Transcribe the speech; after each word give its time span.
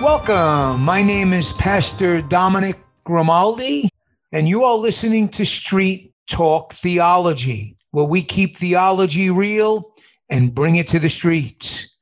Welcome. 0.00 0.82
My 0.82 1.02
name 1.02 1.34
is 1.34 1.52
Pastor 1.52 2.22
Dominic 2.22 2.78
Grimaldi, 3.04 3.90
and 4.32 4.48
you 4.48 4.64
are 4.64 4.76
listening 4.76 5.28
to 5.28 5.44
Street 5.44 6.14
Talk 6.26 6.72
Theology, 6.72 7.76
where 7.90 8.06
we 8.06 8.22
keep 8.22 8.56
theology 8.56 9.28
real 9.28 9.92
and 10.30 10.54
bring 10.54 10.76
it 10.76 10.88
to 10.88 10.98
the 10.98 11.10
streets. 11.10 11.98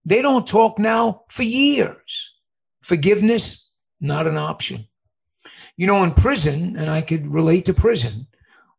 they 0.05 0.21
don't 0.21 0.47
talk 0.47 0.79
now 0.79 1.23
for 1.29 1.43
years. 1.43 2.35
Forgiveness, 2.83 3.71
not 4.01 4.27
an 4.27 4.37
option. 4.37 4.87
You 5.77 5.87
know, 5.87 6.03
in 6.03 6.13
prison, 6.13 6.77
and 6.77 6.91
I 6.91 7.01
could 7.01 7.27
relate 7.27 7.65
to 7.67 7.75
prison, 7.75 8.27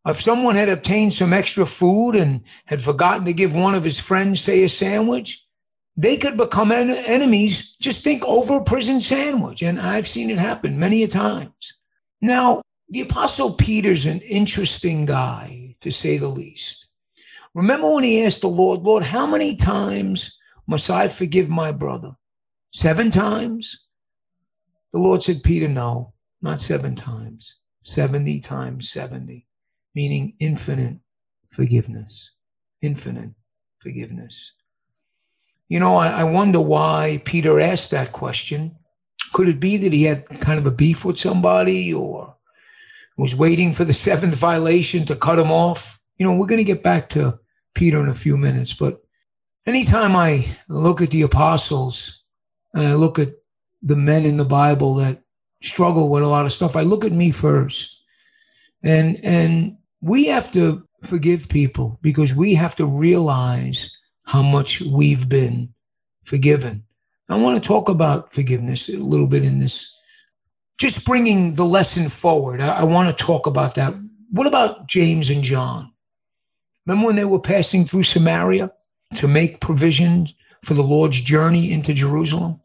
if 0.05 0.21
someone 0.21 0.55
had 0.55 0.69
obtained 0.69 1.13
some 1.13 1.33
extra 1.33 1.66
food 1.66 2.16
and 2.16 2.41
had 2.66 2.83
forgotten 2.83 3.25
to 3.25 3.33
give 3.33 3.55
one 3.55 3.73
of 3.73 3.83
his 3.83 4.00
friends, 4.00 4.39
say, 4.39 4.63
a 4.63 4.69
sandwich, 4.69 5.44
they 5.97 6.17
could 6.17 6.38
become 6.38 6.72
en- 6.72 6.89
enemies. 6.89 7.75
Just 7.79 8.03
think 8.03 8.25
over 8.25 8.57
a 8.57 8.63
prison 8.63 9.00
sandwich. 9.01 9.61
And 9.61 9.79
I've 9.79 10.07
seen 10.07 10.29
it 10.29 10.38
happen 10.38 10.79
many 10.79 11.03
a 11.03 11.07
times. 11.07 11.78
Now, 12.22 12.61
the 12.89 13.01
Apostle 13.01 13.53
Peter's 13.53 14.06
an 14.06 14.19
interesting 14.22 15.06
guy, 15.06 15.75
to 15.81 15.91
say 15.91 16.17
the 16.17 16.28
least. 16.28 16.88
Remember 17.53 17.94
when 17.94 18.03
he 18.03 18.23
asked 18.23 18.41
the 18.41 18.50
Lord, 18.50 18.81
Lord, 18.81 19.03
how 19.03 19.25
many 19.25 19.56
times 19.56 20.38
must 20.67 20.89
I 20.89 21.07
forgive 21.07 21.50
my 21.50 21.72
brother? 21.72 22.16
Seven 22.73 23.12
times? 23.12 23.85
The 24.91 25.00
Lord 25.00 25.23
said, 25.23 25.44
Peter, 25.44 25.67
no, 25.67 26.12
not 26.41 26.62
seven 26.62 26.95
times, 26.95 27.56
70 27.83 28.41
times 28.41 28.89
70, 28.89 29.45
meaning 29.94 30.35
infinite 30.39 30.97
forgiveness. 31.50 32.33
Infinite 32.81 33.31
forgiveness. 33.79 34.53
You 35.67 35.79
know, 35.79 35.97
I, 35.97 36.21
I 36.21 36.23
wonder 36.23 36.61
why 36.61 37.21
Peter 37.25 37.59
asked 37.59 37.91
that 37.91 38.11
question. 38.11 38.77
Could 39.33 39.47
it 39.47 39.59
be 39.59 39.77
that 39.77 39.93
he 39.93 40.03
had 40.03 40.27
kind 40.41 40.59
of 40.59 40.67
a 40.67 40.71
beef 40.71 41.03
with 41.03 41.19
somebody 41.19 41.93
or 41.93 42.35
was 43.17 43.35
waiting 43.35 43.73
for 43.73 43.83
the 43.83 43.93
seventh 44.07 44.35
violation 44.35 45.05
to 45.05 45.15
cut 45.15 45.39
him 45.39 45.51
off? 45.51 45.99
You 46.17 46.25
know, 46.25 46.35
we're 46.35 46.47
going 46.47 46.59
to 46.59 46.63
get 46.63 46.83
back 46.83 47.09
to 47.09 47.39
Peter 47.73 47.99
in 47.99 48.07
a 48.07 48.13
few 48.13 48.37
minutes, 48.37 48.73
but 48.73 49.01
anytime 49.65 50.15
I 50.15 50.45
look 50.69 51.01
at 51.01 51.09
the 51.09 51.23
apostles 51.23 52.23
and 52.73 52.87
I 52.87 52.93
look 52.93 53.19
at 53.19 53.33
the 53.81 53.95
men 53.95 54.25
in 54.25 54.37
the 54.37 54.45
Bible 54.45 54.95
that 54.95 55.21
struggle 55.61 56.09
with 56.09 56.23
a 56.23 56.27
lot 56.27 56.45
of 56.45 56.53
stuff, 56.53 56.75
I 56.75 56.81
look 56.81 57.03
at 57.03 57.11
me 57.11 57.31
first. 57.31 58.01
And 58.83 59.17
and 59.25 59.77
we 60.01 60.27
have 60.27 60.51
to 60.53 60.87
forgive 61.03 61.49
people 61.49 61.99
because 62.01 62.35
we 62.35 62.53
have 62.53 62.75
to 62.75 62.85
realize 62.85 63.89
how 64.25 64.41
much 64.41 64.81
we've 64.81 65.30
been 65.30 65.74
forgiven. 66.24 66.84
I 67.30 67.38
want 67.38 67.62
to 67.62 67.68
talk 67.68 67.90
about 67.90 68.34
forgiveness 68.34 68.90
a 68.90 68.97
little 68.97 69.28
bit 69.28 69.44
in 69.44 69.59
this, 69.59 69.96
just 70.78 71.06
bringing 71.06 71.53
the 71.53 71.66
lesson 71.66 72.09
forward. 72.09 72.62
I, 72.62 72.80
I 72.80 72.84
want 72.84 73.16
to 73.16 73.24
talk 73.24 73.47
about 73.47 73.75
that. 73.75 73.96
What 74.31 74.47
about 74.47 74.88
James 74.88 75.30
and 75.30 75.44
John? 75.44 75.91
Remember 76.86 77.08
when 77.08 77.16
they 77.16 77.25
were 77.25 77.40
passing 77.40 77.86
through 77.86 78.03
Samaria 78.03 78.72
to 79.16 79.28
make 79.28 79.62
provisions 79.62 80.36
for 80.63 80.74
the 80.74 80.84
Lord's 80.84 81.22
journey 81.22 81.72
into 81.72 81.94
Jerusalem? 81.94 82.62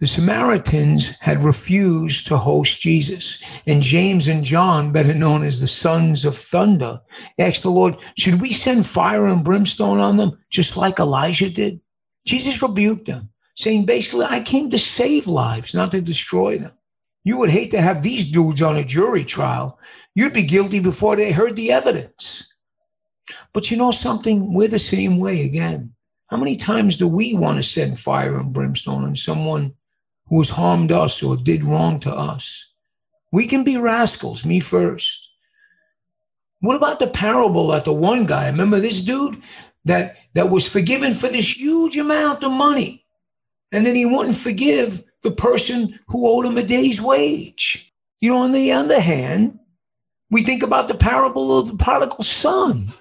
The 0.00 0.06
Samaritans 0.06 1.10
had 1.20 1.42
refused 1.42 2.26
to 2.26 2.38
host 2.38 2.80
Jesus. 2.80 3.38
And 3.66 3.82
James 3.82 4.28
and 4.28 4.42
John, 4.42 4.92
better 4.92 5.14
known 5.14 5.42
as 5.42 5.60
the 5.60 5.66
sons 5.66 6.24
of 6.24 6.34
thunder, 6.34 7.02
asked 7.38 7.62
the 7.62 7.70
Lord, 7.70 7.98
Should 8.16 8.40
we 8.40 8.54
send 8.54 8.86
fire 8.86 9.26
and 9.26 9.44
brimstone 9.44 9.98
on 10.00 10.16
them, 10.16 10.38
just 10.48 10.78
like 10.78 10.98
Elijah 10.98 11.50
did? 11.50 11.80
Jesus 12.26 12.62
rebuked 12.62 13.06
them, 13.08 13.28
saying, 13.56 13.84
Basically, 13.84 14.24
I 14.24 14.40
came 14.40 14.70
to 14.70 14.78
save 14.78 15.26
lives, 15.26 15.74
not 15.74 15.90
to 15.90 16.00
destroy 16.00 16.56
them. 16.56 16.72
You 17.22 17.36
would 17.36 17.50
hate 17.50 17.70
to 17.72 17.82
have 17.82 18.02
these 18.02 18.26
dudes 18.26 18.62
on 18.62 18.76
a 18.76 18.84
jury 18.84 19.22
trial. 19.22 19.78
You'd 20.14 20.32
be 20.32 20.44
guilty 20.44 20.80
before 20.80 21.14
they 21.14 21.30
heard 21.30 21.56
the 21.56 21.72
evidence. 21.72 22.54
But 23.52 23.70
you 23.70 23.76
know 23.76 23.90
something? 23.90 24.54
We're 24.54 24.68
the 24.68 24.78
same 24.78 25.18
way 25.18 25.44
again. 25.44 25.92
How 26.28 26.38
many 26.38 26.56
times 26.56 26.96
do 26.96 27.06
we 27.06 27.34
want 27.34 27.58
to 27.58 27.62
send 27.62 27.98
fire 27.98 28.38
and 28.38 28.50
brimstone 28.50 29.04
on 29.04 29.14
someone 29.14 29.74
who 30.30 30.38
has 30.38 30.50
harmed 30.50 30.92
us 30.92 31.22
or 31.22 31.36
did 31.36 31.64
wrong 31.64 32.00
to 32.00 32.14
us. 32.14 32.72
We 33.32 33.46
can 33.46 33.64
be 33.64 33.76
rascals, 33.76 34.44
me 34.44 34.60
first. 34.60 35.28
What 36.60 36.76
about 36.76 37.00
the 37.00 37.08
parable 37.08 37.68
that 37.68 37.84
the 37.84 37.92
one 37.92 38.26
guy, 38.26 38.46
remember 38.46 38.80
this 38.80 39.02
dude 39.02 39.42
that, 39.84 40.16
that 40.34 40.50
was 40.50 40.68
forgiven 40.68 41.14
for 41.14 41.28
this 41.28 41.56
huge 41.56 41.98
amount 41.98 42.44
of 42.44 42.52
money, 42.52 43.04
and 43.72 43.84
then 43.84 43.96
he 43.96 44.06
wouldn't 44.06 44.36
forgive 44.36 45.02
the 45.22 45.30
person 45.30 45.98
who 46.08 46.28
owed 46.28 46.46
him 46.46 46.56
a 46.56 46.62
day's 46.62 47.02
wage? 47.02 47.92
You 48.20 48.30
know, 48.30 48.38
on 48.38 48.52
the 48.52 48.72
other 48.72 49.00
hand, 49.00 49.58
we 50.30 50.44
think 50.44 50.62
about 50.62 50.88
the 50.88 50.94
parable 50.94 51.58
of 51.58 51.68
the 51.68 51.76
prodigal 51.76 52.22
son, 52.22 52.92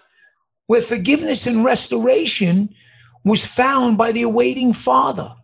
where 0.68 0.82
forgiveness 0.82 1.46
and 1.46 1.64
restoration 1.64 2.74
was 3.24 3.46
found 3.46 3.98
by 3.98 4.12
the 4.12 4.24
awaiting 4.24 4.74
father 4.74 5.36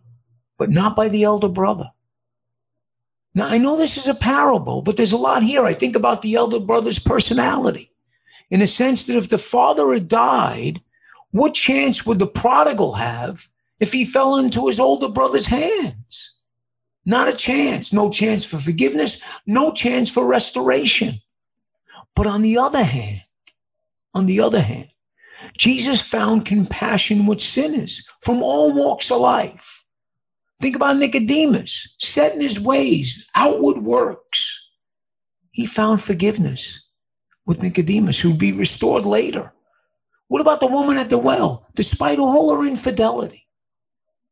but 0.58 0.70
not 0.70 0.96
by 0.96 1.08
the 1.08 1.24
elder 1.24 1.48
brother. 1.48 1.90
Now, 3.34 3.48
I 3.48 3.58
know 3.58 3.76
this 3.76 3.98
is 3.98 4.08
a 4.08 4.14
parable, 4.14 4.80
but 4.80 4.96
there's 4.96 5.12
a 5.12 5.18
lot 5.18 5.42
here. 5.42 5.66
I 5.66 5.74
think 5.74 5.94
about 5.94 6.22
the 6.22 6.34
elder 6.34 6.58
brother's 6.58 6.98
personality 6.98 7.92
in 8.50 8.62
a 8.62 8.66
sense 8.66 9.06
that 9.06 9.16
if 9.16 9.28
the 9.28 9.38
father 9.38 9.92
had 9.92 10.08
died, 10.08 10.80
what 11.32 11.54
chance 11.54 12.06
would 12.06 12.18
the 12.18 12.26
prodigal 12.26 12.94
have 12.94 13.48
if 13.78 13.92
he 13.92 14.04
fell 14.04 14.36
into 14.36 14.68
his 14.68 14.80
older 14.80 15.08
brother's 15.08 15.46
hands? 15.48 16.36
Not 17.04 17.28
a 17.28 17.36
chance. 17.36 17.92
No 17.92 18.10
chance 18.10 18.44
for 18.44 18.58
forgiveness, 18.58 19.20
no 19.46 19.72
chance 19.72 20.10
for 20.10 20.26
restoration. 20.26 21.20
But 22.14 22.26
on 22.26 22.42
the 22.42 22.56
other 22.56 22.82
hand, 22.82 23.22
on 24.14 24.26
the 24.26 24.40
other 24.40 24.62
hand, 24.62 24.88
Jesus 25.58 26.00
found 26.00 26.46
compassion 26.46 27.26
with 27.26 27.40
sinners 27.40 28.02
from 28.20 28.42
all 28.42 28.72
walks 28.72 29.10
of 29.10 29.20
life. 29.20 29.84
Think 30.60 30.76
about 30.76 30.96
Nicodemus, 30.96 31.94
set 31.98 32.34
in 32.34 32.40
his 32.40 32.60
ways, 32.60 33.28
outward 33.34 33.82
works. 33.82 34.64
He 35.50 35.66
found 35.66 36.02
forgiveness 36.02 36.82
with 37.46 37.62
Nicodemus, 37.62 38.20
who'd 38.20 38.38
be 38.38 38.52
restored 38.52 39.04
later. 39.04 39.52
What 40.28 40.40
about 40.40 40.60
the 40.60 40.66
woman 40.66 40.96
at 40.96 41.10
the 41.10 41.18
well? 41.18 41.66
Despite 41.74 42.18
all 42.18 42.54
her 42.54 42.66
infidelity, 42.66 43.46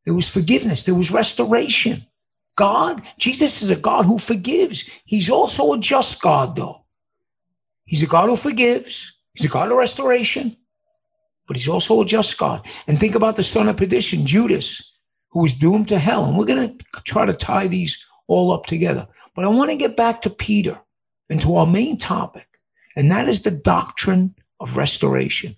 there 0.04 0.14
was 0.14 0.28
forgiveness, 0.28 0.84
there 0.84 0.94
was 0.94 1.10
restoration. 1.10 2.06
God, 2.56 3.02
Jesus 3.18 3.62
is 3.62 3.70
a 3.70 3.76
God 3.76 4.04
who 4.04 4.18
forgives. 4.18 4.88
He's 5.04 5.30
also 5.30 5.72
a 5.72 5.78
just 5.78 6.20
God, 6.22 6.56
though. 6.56 6.84
He's 7.84 8.02
a 8.02 8.06
God 8.06 8.28
who 8.28 8.36
forgives, 8.36 9.12
He's 9.34 9.46
a 9.46 9.48
God 9.48 9.70
of 9.70 9.76
restoration, 9.76 10.56
but 11.46 11.56
He's 11.56 11.68
also 11.68 12.00
a 12.00 12.04
just 12.04 12.38
God. 12.38 12.66
And 12.86 12.98
think 12.98 13.14
about 13.14 13.36
the 13.36 13.42
son 13.42 13.68
of 13.68 13.76
perdition, 13.76 14.26
Judas, 14.26 14.93
who 15.34 15.42
was 15.42 15.56
doomed 15.56 15.88
to 15.88 15.98
hell. 15.98 16.24
And 16.24 16.38
we're 16.38 16.46
going 16.46 16.78
to 16.78 16.84
try 17.02 17.26
to 17.26 17.34
tie 17.34 17.66
these 17.66 18.02
all 18.28 18.52
up 18.52 18.66
together. 18.66 19.06
But 19.34 19.44
I 19.44 19.48
want 19.48 19.70
to 19.70 19.76
get 19.76 19.96
back 19.96 20.22
to 20.22 20.30
Peter 20.30 20.80
and 21.28 21.40
to 21.42 21.56
our 21.56 21.66
main 21.66 21.98
topic, 21.98 22.46
and 22.96 23.10
that 23.10 23.28
is 23.28 23.42
the 23.42 23.50
doctrine 23.50 24.34
of 24.60 24.76
restoration 24.76 25.56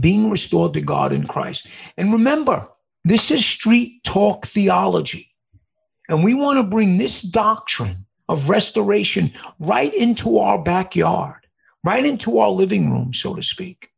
being 0.00 0.30
restored 0.30 0.74
to 0.74 0.80
God 0.80 1.12
in 1.12 1.26
Christ. 1.26 1.68
And 1.96 2.12
remember, 2.12 2.68
this 3.04 3.30
is 3.30 3.46
street 3.46 4.02
talk 4.02 4.44
theology. 4.44 5.32
And 6.08 6.24
we 6.24 6.34
want 6.34 6.58
to 6.58 6.64
bring 6.64 6.98
this 6.98 7.22
doctrine 7.22 8.06
of 8.28 8.48
restoration 8.48 9.32
right 9.60 9.94
into 9.94 10.38
our 10.38 10.60
backyard, 10.60 11.46
right 11.84 12.04
into 12.04 12.38
our 12.38 12.50
living 12.50 12.90
room, 12.90 13.14
so 13.14 13.34
to 13.34 13.42
speak. 13.42 13.90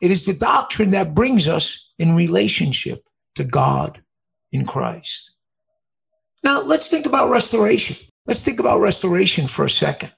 It 0.00 0.12
is 0.12 0.24
the 0.26 0.32
doctrine 0.32 0.92
that 0.92 1.14
brings 1.14 1.48
us 1.48 1.90
in 1.98 2.14
relationship 2.14 3.04
to 3.34 3.44
God 3.44 4.02
in 4.52 4.66
Christ. 4.66 5.32
Now, 6.42 6.62
let's 6.62 6.88
think 6.88 7.06
about 7.06 7.30
restoration. 7.30 7.96
Let's 8.26 8.44
think 8.44 8.60
about 8.60 8.80
restoration 8.80 9.46
for 9.46 9.64
a 9.64 9.70
second. 9.70 10.12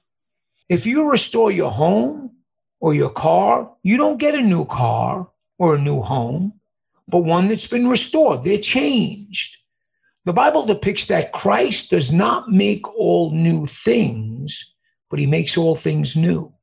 If 0.69 0.85
you 0.85 1.09
restore 1.09 1.51
your 1.51 1.71
home 1.71 2.31
or 2.79 2.93
your 2.93 3.09
car, 3.09 3.71
you 3.83 3.97
don't 3.97 4.19
get 4.19 4.35
a 4.35 4.41
new 4.41 4.65
car 4.65 5.29
or 5.59 5.75
a 5.75 5.81
new 5.81 6.01
home, 6.01 6.59
but 7.07 7.19
one 7.19 7.47
that's 7.47 7.67
been 7.67 7.87
restored. 7.87 8.43
They're 8.43 8.57
changed. 8.57 9.57
The 10.25 10.33
Bible 10.33 10.65
depicts 10.65 11.07
that 11.07 11.33
Christ 11.33 11.89
does 11.89 12.13
not 12.13 12.49
make 12.49 12.87
all 12.97 13.31
new 13.31 13.65
things, 13.65 14.73
but 15.09 15.19
he 15.19 15.25
makes 15.25 15.57
all 15.57 15.75
things 15.75 16.15
new. 16.15 16.53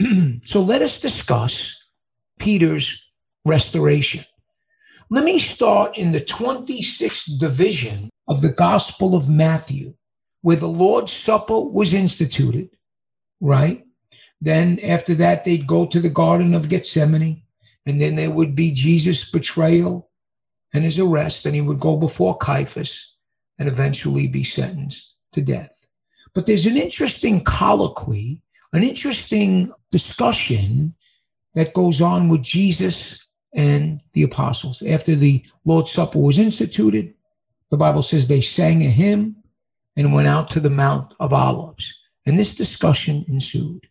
so 0.42 0.60
let 0.60 0.82
us 0.82 0.98
discuss 0.98 1.80
Peter's 2.38 3.08
restoration. 3.44 4.24
Let 5.12 5.24
me 5.24 5.40
start 5.40 5.98
in 5.98 6.12
the 6.12 6.22
26th 6.22 7.38
division 7.38 8.08
of 8.28 8.40
the 8.40 8.48
Gospel 8.48 9.14
of 9.14 9.28
Matthew, 9.28 9.92
where 10.40 10.56
the 10.56 10.70
Lord's 10.70 11.12
Supper 11.12 11.60
was 11.60 11.92
instituted, 11.92 12.70
right? 13.38 13.84
Then 14.40 14.78
after 14.82 15.14
that, 15.16 15.44
they'd 15.44 15.66
go 15.66 15.84
to 15.84 16.00
the 16.00 16.08
Garden 16.08 16.54
of 16.54 16.70
Gethsemane, 16.70 17.42
and 17.84 18.00
then 18.00 18.14
there 18.14 18.30
would 18.30 18.56
be 18.56 18.72
Jesus' 18.72 19.30
betrayal 19.30 20.08
and 20.72 20.82
his 20.82 20.98
arrest, 20.98 21.44
and 21.44 21.54
he 21.54 21.60
would 21.60 21.78
go 21.78 21.98
before 21.98 22.38
Caiaphas 22.38 23.14
and 23.58 23.68
eventually 23.68 24.26
be 24.28 24.42
sentenced 24.42 25.16
to 25.32 25.42
death. 25.42 25.88
But 26.32 26.46
there's 26.46 26.64
an 26.64 26.78
interesting 26.78 27.44
colloquy, 27.44 28.40
an 28.72 28.82
interesting 28.82 29.74
discussion 29.90 30.94
that 31.54 31.74
goes 31.74 32.00
on 32.00 32.30
with 32.30 32.40
Jesus 32.40 33.26
and 33.54 34.00
the 34.12 34.22
apostles. 34.22 34.82
After 34.82 35.14
the 35.14 35.44
Lord's 35.64 35.90
Supper 35.90 36.18
was 36.18 36.38
instituted, 36.38 37.14
the 37.70 37.76
Bible 37.76 38.02
says 38.02 38.28
they 38.28 38.40
sang 38.40 38.82
a 38.82 38.90
hymn 38.90 39.36
and 39.96 40.12
went 40.12 40.28
out 40.28 40.50
to 40.50 40.60
the 40.60 40.70
Mount 40.70 41.14
of 41.20 41.32
Olives. 41.32 41.98
And 42.26 42.38
this 42.38 42.54
discussion 42.54 43.24
ensued. 43.28 43.88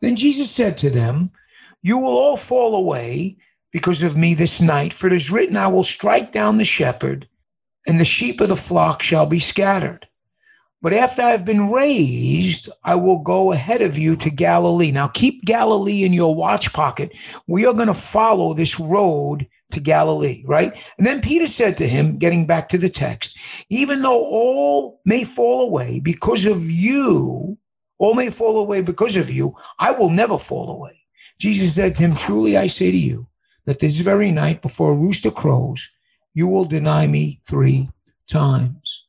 Then 0.00 0.16
Jesus 0.16 0.50
said 0.50 0.76
to 0.78 0.90
them, 0.90 1.30
You 1.82 1.98
will 1.98 2.16
all 2.16 2.36
fall 2.36 2.74
away 2.74 3.36
because 3.72 4.02
of 4.02 4.16
me 4.16 4.34
this 4.34 4.60
night, 4.60 4.92
for 4.92 5.06
it 5.06 5.12
is 5.12 5.30
written, 5.30 5.56
I 5.56 5.68
will 5.68 5.84
strike 5.84 6.32
down 6.32 6.56
the 6.56 6.64
shepherd, 6.64 7.28
and 7.86 8.00
the 8.00 8.04
sheep 8.04 8.40
of 8.40 8.48
the 8.48 8.56
flock 8.56 9.02
shall 9.02 9.26
be 9.26 9.38
scattered. 9.38 10.07
But 10.80 10.92
after 10.92 11.22
I 11.22 11.30
have 11.30 11.44
been 11.44 11.70
raised, 11.70 12.68
I 12.84 12.94
will 12.94 13.18
go 13.18 13.52
ahead 13.52 13.82
of 13.82 13.98
you 13.98 14.14
to 14.16 14.30
Galilee. 14.30 14.92
Now 14.92 15.08
keep 15.08 15.44
Galilee 15.44 16.04
in 16.04 16.12
your 16.12 16.34
watch 16.34 16.72
pocket. 16.72 17.16
We 17.48 17.66
are 17.66 17.72
going 17.74 17.88
to 17.88 17.94
follow 17.94 18.54
this 18.54 18.78
road 18.78 19.48
to 19.72 19.80
Galilee, 19.80 20.44
right? 20.46 20.72
And 20.96 21.06
then 21.06 21.20
Peter 21.20 21.48
said 21.48 21.76
to 21.78 21.88
him, 21.88 22.16
getting 22.16 22.46
back 22.46 22.68
to 22.68 22.78
the 22.78 22.88
text, 22.88 23.38
even 23.70 24.02
though 24.02 24.24
all 24.24 25.00
may 25.04 25.24
fall 25.24 25.62
away 25.62 26.00
because 26.00 26.46
of 26.46 26.70
you, 26.70 27.58
all 27.98 28.14
may 28.14 28.30
fall 28.30 28.58
away 28.58 28.80
because 28.80 29.16
of 29.16 29.30
you, 29.30 29.56
I 29.80 29.90
will 29.90 30.10
never 30.10 30.38
fall 30.38 30.70
away. 30.70 31.00
Jesus 31.40 31.74
said 31.74 31.96
to 31.96 32.02
him, 32.02 32.14
Truly 32.14 32.56
I 32.56 32.68
say 32.68 32.92
to 32.92 32.96
you, 32.96 33.26
that 33.64 33.80
this 33.80 33.98
very 33.98 34.32
night 34.32 34.62
before 34.62 34.92
a 34.92 34.96
rooster 34.96 35.30
crows, 35.30 35.90
you 36.32 36.48
will 36.48 36.64
deny 36.64 37.06
me 37.06 37.40
three 37.46 37.90
times. 38.26 39.07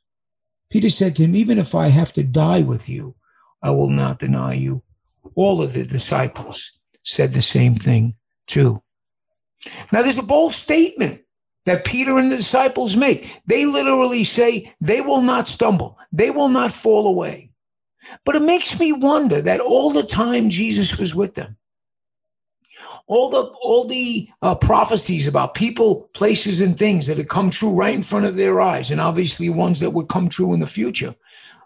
Peter 0.70 0.90
said 0.90 1.16
to 1.16 1.24
him, 1.24 1.36
Even 1.36 1.58
if 1.58 1.74
I 1.74 1.88
have 1.88 2.14
to 2.14 2.24
die 2.24 2.62
with 2.62 2.88
you, 2.88 3.16
I 3.62 3.72
will 3.72 3.90
not 3.90 4.20
deny 4.20 4.54
you. 4.54 4.84
All 5.36 5.62
of 5.62 5.74
the 5.74 5.84
disciples 5.84 6.72
said 7.04 7.34
the 7.34 7.42
same 7.42 7.76
thing 7.76 8.16
too. 8.48 8.82
Now, 9.92 10.02
there's 10.02 10.18
a 10.18 10.24
bold 10.24 10.54
statement 10.54 11.22
that 11.66 11.86
Peter 11.86 12.18
and 12.18 12.32
the 12.32 12.38
disciples 12.38 12.96
make. 12.96 13.42
They 13.46 13.66
literally 13.66 14.24
say 14.24 14.74
they 14.80 15.02
will 15.02 15.22
not 15.22 15.48
stumble, 15.48 15.98
they 16.12 16.32
will 16.32 16.50
not 16.50 16.72
fall 16.72 17.08
away. 17.08 17.52
But 18.26 18.36
it 18.36 18.42
makes 18.42 18.80
me 18.80 18.92
wonder 18.92 19.42
that 19.42 19.60
all 19.60 19.92
the 19.92 20.04
time 20.04 20.50
Jesus 20.50 20.98
was 20.98 21.14
with 21.14 21.36
them, 21.36 21.58
all 23.08 23.30
the 23.30 23.44
all 23.62 23.86
the 23.86 24.30
uh, 24.42 24.56
prophecies 24.56 25.28
about 25.28 25.56
people, 25.56 26.10
places, 26.14 26.62
and 26.62 26.78
things 26.78 27.08
that 27.08 27.18
had 27.18 27.30
come 27.30 27.50
true 27.50 27.72
right 27.72 27.94
in 27.94 28.04
front 28.04 28.26
of 28.26 28.36
their 28.36 28.62
eyes, 28.62 28.92
and 28.92 29.02
obviously 29.02 29.50
ones 29.50 29.80
that 29.80 29.92
would 29.92 30.10
come 30.10 30.30
true 30.30 30.54
in 30.54 30.60
the 30.60 30.68
future. 30.68 31.16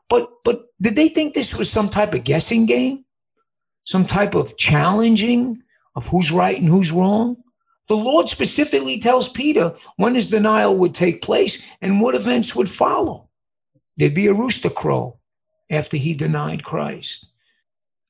But 0.09 0.29
but 0.43 0.65
did 0.81 0.95
they 0.95 1.09
think 1.09 1.33
this 1.33 1.55
was 1.55 1.69
some 1.69 1.89
type 1.89 2.13
of 2.13 2.23
guessing 2.23 2.65
game, 2.65 3.05
some 3.83 4.05
type 4.05 4.35
of 4.35 4.57
challenging 4.57 5.61
of 5.95 6.07
who's 6.07 6.31
right 6.31 6.59
and 6.59 6.69
who's 6.69 6.91
wrong? 6.91 7.37
The 7.89 7.97
Lord 7.97 8.29
specifically 8.29 8.99
tells 8.99 9.27
Peter 9.27 9.75
when 9.97 10.15
his 10.15 10.29
denial 10.29 10.77
would 10.77 10.95
take 10.95 11.21
place 11.21 11.61
and 11.81 11.99
what 11.99 12.15
events 12.15 12.55
would 12.55 12.69
follow. 12.69 13.29
There'd 13.97 14.13
be 14.13 14.27
a 14.27 14.33
rooster 14.33 14.69
crow 14.69 15.19
after 15.69 15.97
he 15.97 16.13
denied 16.13 16.63
Christ. 16.63 17.27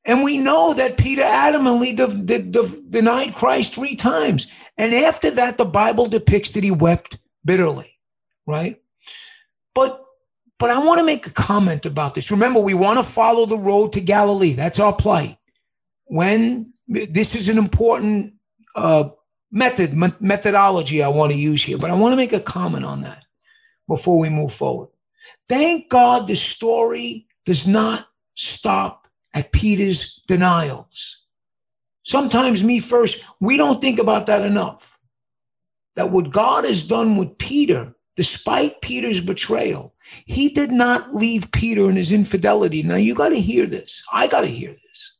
And 0.05 0.21
we 0.21 0.37
know 0.37 0.73
that 0.73 0.97
Peter 0.97 1.21
adamantly 1.21 1.95
de- 1.95 2.15
de- 2.15 2.51
de- 2.51 2.81
denied 2.89 3.35
Christ 3.35 3.73
three 3.73 3.95
times. 3.95 4.51
And 4.77 4.93
after 4.93 5.31
that, 5.31 5.57
the 5.57 5.65
Bible 5.65 6.07
depicts 6.07 6.51
that 6.51 6.63
he 6.63 6.71
wept 6.71 7.17
bitterly, 7.45 7.97
right? 8.45 8.81
But 9.73 9.99
but 10.59 10.69
I 10.69 10.77
want 10.79 10.99
to 10.99 11.05
make 11.05 11.27
a 11.27 11.31
comment 11.31 11.85
about 11.85 12.15
this. 12.15 12.31
Remember, 12.31 12.59
we 12.59 12.73
want 12.73 12.97
to 12.97 13.03
follow 13.03 13.45
the 13.45 13.57
road 13.57 13.91
to 13.93 14.01
Galilee. 14.01 14.53
That's 14.53 14.79
our 14.79 14.93
plight. 14.93 15.37
When 16.05 16.73
this 16.87 17.35
is 17.35 17.49
an 17.49 17.57
important 17.57 18.33
uh, 18.75 19.09
method 19.51 19.93
methodology 20.21 21.03
I 21.03 21.07
want 21.07 21.31
to 21.31 21.37
use 21.37 21.63
here, 21.63 21.77
but 21.77 21.91
I 21.91 21.95
want 21.95 22.13
to 22.13 22.17
make 22.17 22.33
a 22.33 22.39
comment 22.39 22.85
on 22.85 23.01
that 23.01 23.23
before 23.87 24.19
we 24.19 24.29
move 24.29 24.53
forward. 24.53 24.89
Thank 25.47 25.89
God 25.89 26.27
the 26.27 26.35
story 26.35 27.27
does 27.45 27.67
not 27.67 28.07
stop 28.35 29.02
at 29.33 29.51
Peter's 29.51 30.21
denials. 30.27 31.19
Sometimes, 32.03 32.63
me 32.63 32.79
first, 32.79 33.23
we 33.39 33.57
don't 33.57 33.81
think 33.81 33.99
about 33.99 34.25
that 34.25 34.45
enough. 34.45 34.99
That 35.95 36.11
what 36.11 36.31
God 36.31 36.65
has 36.65 36.87
done 36.87 37.15
with 37.15 37.37
Peter, 37.37 37.95
despite 38.17 38.81
Peter's 38.81 39.21
betrayal, 39.21 39.93
he 40.25 40.49
did 40.49 40.71
not 40.71 41.15
leave 41.15 41.51
Peter 41.51 41.89
in 41.89 41.95
his 41.95 42.11
infidelity. 42.11 42.83
Now, 42.83 42.95
you 42.95 43.15
got 43.15 43.29
to 43.29 43.39
hear 43.39 43.65
this. 43.65 44.03
I 44.11 44.27
got 44.27 44.41
to 44.41 44.47
hear 44.47 44.71
this. 44.71 45.17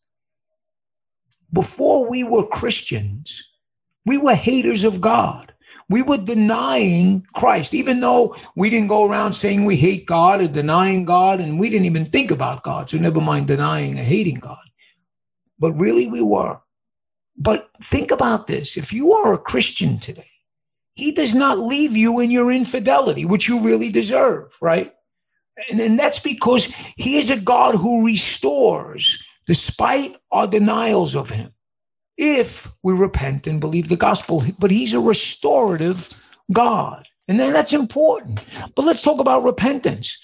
Before 1.53 2.09
we 2.09 2.23
were 2.23 2.47
Christians, 2.47 3.51
we 4.05 4.17
were 4.17 4.35
haters 4.35 4.83
of 4.83 4.99
God 4.99 5.52
we 5.89 6.01
were 6.01 6.17
denying 6.17 7.25
Christ, 7.33 7.73
even 7.73 7.99
though 7.99 8.35
we 8.55 8.69
didn't 8.69 8.87
go 8.87 9.07
around 9.07 9.33
saying 9.33 9.65
we 9.65 9.77
hate 9.77 10.05
God 10.05 10.41
or 10.41 10.47
denying 10.47 11.05
God, 11.05 11.39
and 11.39 11.59
we 11.59 11.69
didn't 11.69 11.85
even 11.85 12.05
think 12.05 12.31
about 12.31 12.63
God. 12.63 12.89
So 12.89 12.97
never 12.97 13.21
mind 13.21 13.47
denying 13.47 13.97
and 13.97 14.07
hating 14.07 14.39
God. 14.39 14.57
But 15.59 15.73
really, 15.73 16.07
we 16.07 16.21
were. 16.21 16.59
But 17.37 17.69
think 17.81 18.11
about 18.11 18.47
this 18.47 18.77
if 18.77 18.93
you 18.93 19.13
are 19.13 19.33
a 19.33 19.39
Christian 19.39 19.99
today, 19.99 20.29
he 20.93 21.11
does 21.11 21.33
not 21.33 21.59
leave 21.59 21.97
you 21.97 22.19
in 22.19 22.29
your 22.29 22.51
infidelity, 22.51 23.25
which 23.25 23.47
you 23.47 23.59
really 23.59 23.89
deserve, 23.89 24.55
right? 24.61 24.93
And, 25.69 25.79
and 25.79 25.99
that's 25.99 26.19
because 26.19 26.65
he 26.95 27.17
is 27.17 27.31
a 27.31 27.39
God 27.39 27.75
who 27.75 28.05
restores 28.05 29.23
despite 29.45 30.15
our 30.31 30.47
denials 30.47 31.15
of 31.15 31.29
him, 31.29 31.51
if 32.17 32.71
we 32.83 32.93
repent 32.93 33.47
and 33.47 33.59
believe 33.59 33.89
the 33.89 33.97
gospel. 33.97 34.43
But 34.59 34.71
he's 34.71 34.93
a 34.93 34.99
restorative 34.99 36.09
God. 36.51 37.07
And 37.27 37.39
then 37.39 37.53
that's 37.53 37.73
important. 37.73 38.39
But 38.75 38.85
let's 38.85 39.01
talk 39.01 39.19
about 39.19 39.43
repentance. 39.43 40.17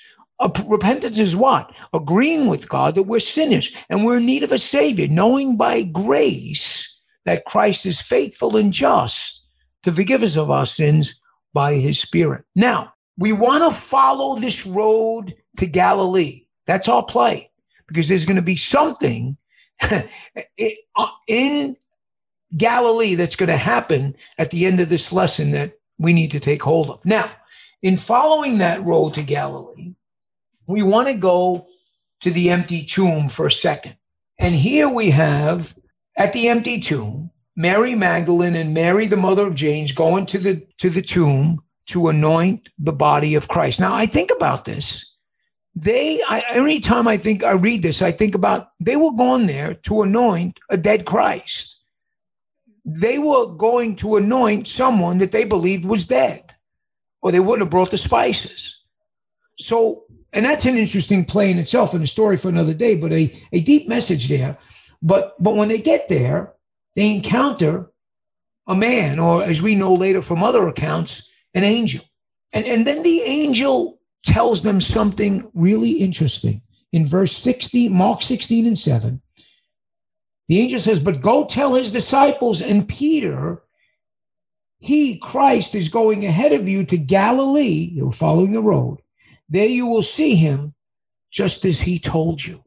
Repentance 0.65 1.19
is 1.19 1.36
what? 1.36 1.74
Agreeing 1.93 2.48
with 2.48 2.69
God 2.69 2.96
that 2.96 3.03
we're 3.03 3.19
sinners 3.19 3.74
and 3.89 4.05
we're 4.05 4.17
in 4.17 4.25
need 4.25 4.43
of 4.43 4.51
a 4.51 4.60
Savior, 4.60 5.08
knowing 5.08 5.58
by 5.58 5.84
grace 5.84 7.01
that 7.25 7.46
Christ 7.46 7.86
is 7.86 8.01
faithful 8.01 8.55
and 8.55 8.72
just 8.72 9.46
to 9.84 9.91
forgive 9.91 10.24
us 10.24 10.38
of 10.38 10.50
our 10.50 10.65
sins 10.65 11.19
by 11.53 11.75
his 11.75 12.00
Spirit. 12.00 12.46
Now, 12.55 12.93
we 13.17 13.34
want 13.34 13.63
to 13.63 13.77
follow 13.77 14.38
this 14.38 14.65
road 14.65 15.34
to 15.58 15.65
Galilee. 15.65 16.46
That's 16.65 16.88
our 16.88 17.03
play 17.03 17.51
because 17.88 18.08
there's 18.08 18.25
going 18.25 18.38
to 18.38 18.41
be 18.41 18.55
something 18.55 19.36
Uh, 20.98 21.07
in 21.29 21.77
Galilee 22.57 23.15
that's 23.15 23.38
going 23.38 23.48
to 23.48 23.55
happen 23.55 24.15
at 24.38 24.51
the 24.51 24.65
end 24.65 24.81
of 24.81 24.89
this 24.89 25.13
lesson 25.13 25.51
that 25.51 25.79
we 25.98 26.12
need 26.12 26.31
to 26.31 26.39
take 26.41 26.62
hold 26.62 26.89
of. 26.89 27.05
Now, 27.05 27.31
in 27.81 27.95
following 27.95 28.57
that 28.57 28.83
road 28.83 29.13
to 29.13 29.24
Galilee, 29.24 29.93
we 30.67 30.83
want 30.83 31.07
to 31.07 31.13
go 31.13 31.67
to 32.21 32.31
the 32.31 32.50
empty 32.50 32.83
tomb 32.83 33.29
for 33.29 33.45
a 33.45 33.51
second. 33.51 33.95
And 34.38 34.55
here 34.55 34.89
we 34.89 35.12
have 35.12 35.75
at 36.17 36.33
the 36.33 36.50
empty 36.50 36.79
tomb, 36.79 37.31
Mary 37.55 37.95
Magdalene 37.95 38.55
and 38.55 38.74
Mary, 38.74 39.07
the 39.07 39.17
mother 39.17 39.48
of 39.48 39.55
James, 39.55 39.91
going 39.91 40.25
to 40.27 40.38
the 40.38 40.65
to 40.77 40.89
the 40.89 41.01
tomb 41.01 41.62
to 41.88 42.07
anoint 42.07 42.69
the 42.77 42.93
body 42.93 43.36
of 43.36 43.48
Christ. 43.48 43.79
Now, 43.79 43.93
I 43.93 44.05
think 44.05 44.31
about 44.31 44.65
this. 44.65 45.09
They, 45.81 46.21
I, 46.27 46.43
every 46.50 46.79
time 46.79 47.07
I 47.07 47.17
think 47.17 47.43
I 47.43 47.51
read 47.51 47.83
this, 47.83 48.01
I 48.01 48.12
think 48.12 48.36
about 48.36 48.71
they 48.79 48.95
were 48.95 49.13
going 49.13 49.48
there 49.48 49.75
to 49.75 50.01
anoint 50.01 50.59
a 50.69 50.77
dead 50.77 51.05
Christ. 51.05 51.77
They 52.83 53.17
were 53.19 53.48
going 53.55 53.95
to 53.98 54.17
anoint 54.17 54.67
someone 54.67 55.19
that 55.19 55.31
they 55.31 55.45
believed 55.45 55.86
was 55.86 56.07
dead, 56.07 56.55
or 57.21 57.31
they 57.31 57.39
wouldn't 57.39 57.67
have 57.67 57.69
brought 57.69 57.91
the 57.91 57.98
spices. 57.98 58.81
So 59.57 60.03
and 60.33 60.45
that's 60.45 60.65
an 60.65 60.77
interesting 60.77 61.25
play 61.25 61.50
in 61.50 61.57
itself 61.57 61.93
and 61.93 62.03
a 62.03 62.07
story 62.07 62.38
for 62.38 62.50
another 62.50 62.74
day, 62.74 62.95
but 62.95 63.12
a, 63.12 63.41
a 63.51 63.62
deep 63.62 63.88
message 63.88 64.27
there. 64.27 64.57
But 65.01 65.41
but 65.41 65.55
when 65.55 65.69
they 65.69 65.79
get 65.79 66.07
there, 66.07 66.53
they 66.95 67.13
encounter 67.13 67.91
a 68.67 68.75
man, 68.75 69.17
or 69.17 69.43
as 69.43 69.62
we 69.62 69.75
know 69.75 69.93
later 69.93 70.21
from 70.21 70.43
other 70.43 70.67
accounts, 70.67 71.29
an 71.53 71.63
angel. 71.63 72.03
And, 72.51 72.65
and 72.65 72.86
then 72.86 73.03
the 73.03 73.21
angel 73.21 73.99
tells 74.23 74.63
them 74.63 74.81
something 74.81 75.49
really 75.53 75.91
interesting. 75.91 76.61
In 76.91 77.05
verse 77.05 77.35
60, 77.38 77.89
Mark 77.89 78.21
16 78.21 78.65
and 78.65 78.77
7, 78.77 79.21
the 80.47 80.59
angel 80.59 80.79
says, 80.79 80.99
But 80.99 81.21
go 81.21 81.45
tell 81.45 81.75
his 81.75 81.91
disciples 81.91 82.61
and 82.61 82.88
Peter, 82.88 83.61
he, 84.79 85.17
Christ, 85.19 85.75
is 85.75 85.89
going 85.89 86.25
ahead 86.25 86.53
of 86.53 86.67
you 86.67 86.83
to 86.85 86.97
Galilee. 86.97 87.91
You're 87.93 88.11
following 88.11 88.53
the 88.53 88.61
road 88.61 88.99
there 89.49 89.67
you 89.67 89.88
will 89.88 90.03
see 90.03 90.35
him 90.35 90.75
just 91.31 91.65
as 91.65 91.81
he 91.81 91.99
told 91.99 92.45
you. 92.45 92.63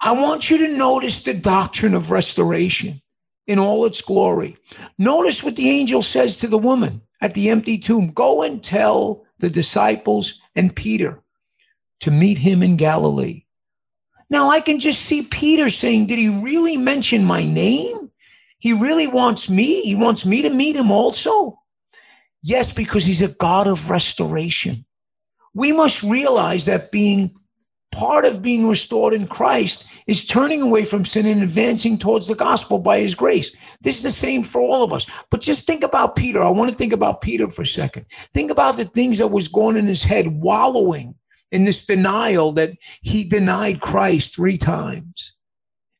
I 0.00 0.12
want 0.12 0.50
you 0.50 0.58
to 0.58 0.76
notice 0.76 1.22
the 1.22 1.34
doctrine 1.34 1.94
of 1.94 2.10
restoration 2.10 3.02
in 3.46 3.58
all 3.58 3.84
its 3.84 4.00
glory. 4.00 4.56
Notice 4.98 5.42
what 5.42 5.56
the 5.56 5.68
angel 5.68 6.02
says 6.02 6.38
to 6.38 6.48
the 6.48 6.58
woman 6.58 7.02
at 7.20 7.34
the 7.34 7.50
empty 7.50 7.78
tomb 7.78 8.12
Go 8.12 8.42
and 8.42 8.62
tell 8.62 9.23
the 9.38 9.50
disciples 9.50 10.40
and 10.54 10.74
Peter 10.74 11.22
to 12.00 12.10
meet 12.10 12.38
him 12.38 12.62
in 12.62 12.76
Galilee. 12.76 13.44
Now 14.30 14.50
I 14.50 14.60
can 14.60 14.80
just 14.80 15.02
see 15.02 15.22
Peter 15.22 15.70
saying, 15.70 16.06
Did 16.06 16.18
he 16.18 16.28
really 16.28 16.76
mention 16.76 17.24
my 17.24 17.44
name? 17.44 18.10
He 18.58 18.72
really 18.72 19.06
wants 19.06 19.50
me. 19.50 19.82
He 19.82 19.94
wants 19.94 20.24
me 20.24 20.42
to 20.42 20.50
meet 20.50 20.76
him 20.76 20.90
also. 20.90 21.60
Yes, 22.42 22.72
because 22.72 23.04
he's 23.04 23.22
a 23.22 23.28
God 23.28 23.66
of 23.66 23.90
restoration 23.90 24.86
we 25.54 25.72
must 25.72 26.02
realize 26.02 26.66
that 26.66 26.90
being 26.90 27.36
part 27.94 28.24
of 28.24 28.42
being 28.42 28.68
restored 28.68 29.14
in 29.14 29.28
Christ 29.28 29.86
is 30.08 30.26
turning 30.26 30.60
away 30.60 30.84
from 30.84 31.04
sin 31.04 31.26
and 31.26 31.42
advancing 31.42 31.96
towards 31.96 32.26
the 32.26 32.34
gospel 32.34 32.80
by 32.80 32.98
his 32.98 33.14
grace. 33.14 33.54
This 33.82 33.98
is 33.98 34.02
the 34.02 34.10
same 34.10 34.42
for 34.42 34.60
all 34.60 34.82
of 34.82 34.92
us. 34.92 35.06
But 35.30 35.40
just 35.40 35.64
think 35.64 35.84
about 35.84 36.16
Peter. 36.16 36.42
I 36.42 36.50
want 36.50 36.70
to 36.72 36.76
think 36.76 36.92
about 36.92 37.20
Peter 37.20 37.48
for 37.48 37.62
a 37.62 37.66
second. 37.66 38.06
Think 38.10 38.50
about 38.50 38.76
the 38.76 38.84
things 38.84 39.18
that 39.18 39.28
was 39.28 39.46
going 39.46 39.76
in 39.76 39.86
his 39.86 40.02
head, 40.02 40.26
wallowing 40.26 41.14
in 41.52 41.62
this 41.62 41.84
denial 41.84 42.50
that 42.52 42.72
he 43.00 43.22
denied 43.22 43.80
Christ 43.80 44.34
three 44.34 44.58
times. 44.58 45.32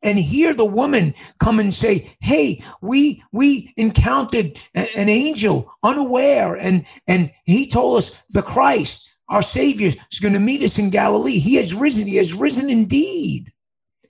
And 0.02 0.18
hear 0.18 0.52
the 0.52 0.66
woman 0.66 1.14
come 1.38 1.60
and 1.60 1.72
say, 1.72 2.10
"Hey, 2.20 2.60
we 2.82 3.22
we 3.32 3.72
encountered 3.76 4.60
an 4.74 5.08
angel 5.08 5.72
unaware, 5.82 6.56
and 6.56 6.84
and 7.06 7.30
he 7.44 7.66
told 7.66 7.98
us 7.98 8.10
the 8.28 8.42
Christ, 8.42 9.13
our 9.28 9.42
Savior 9.42 9.88
is 9.88 10.20
going 10.20 10.34
to 10.34 10.40
meet 10.40 10.62
us 10.62 10.78
in 10.78 10.90
Galilee. 10.90 11.38
He 11.38 11.54
has 11.56 11.74
risen. 11.74 12.06
He 12.06 12.16
has 12.16 12.34
risen 12.34 12.68
indeed. 12.68 13.52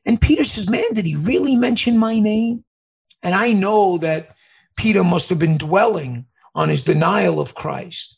And 0.04 0.20
Peter 0.20 0.44
says, 0.44 0.68
Man, 0.68 0.92
did 0.92 1.06
he 1.06 1.16
really 1.16 1.56
mention 1.56 1.98
my 1.98 2.18
name? 2.18 2.64
And 3.22 3.34
I 3.34 3.52
know 3.52 3.98
that 3.98 4.34
Peter 4.76 5.04
must 5.04 5.28
have 5.30 5.38
been 5.38 5.56
dwelling 5.56 6.26
on 6.54 6.68
his 6.68 6.84
denial 6.84 7.40
of 7.40 7.54
Christ 7.54 8.16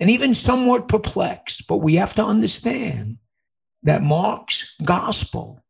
and 0.00 0.10
even 0.10 0.34
somewhat 0.34 0.88
perplexed. 0.88 1.66
But 1.66 1.78
we 1.78 1.96
have 1.96 2.14
to 2.14 2.24
understand 2.24 3.18
that 3.82 4.02
Mark's 4.02 4.74
gospel, 4.82 5.62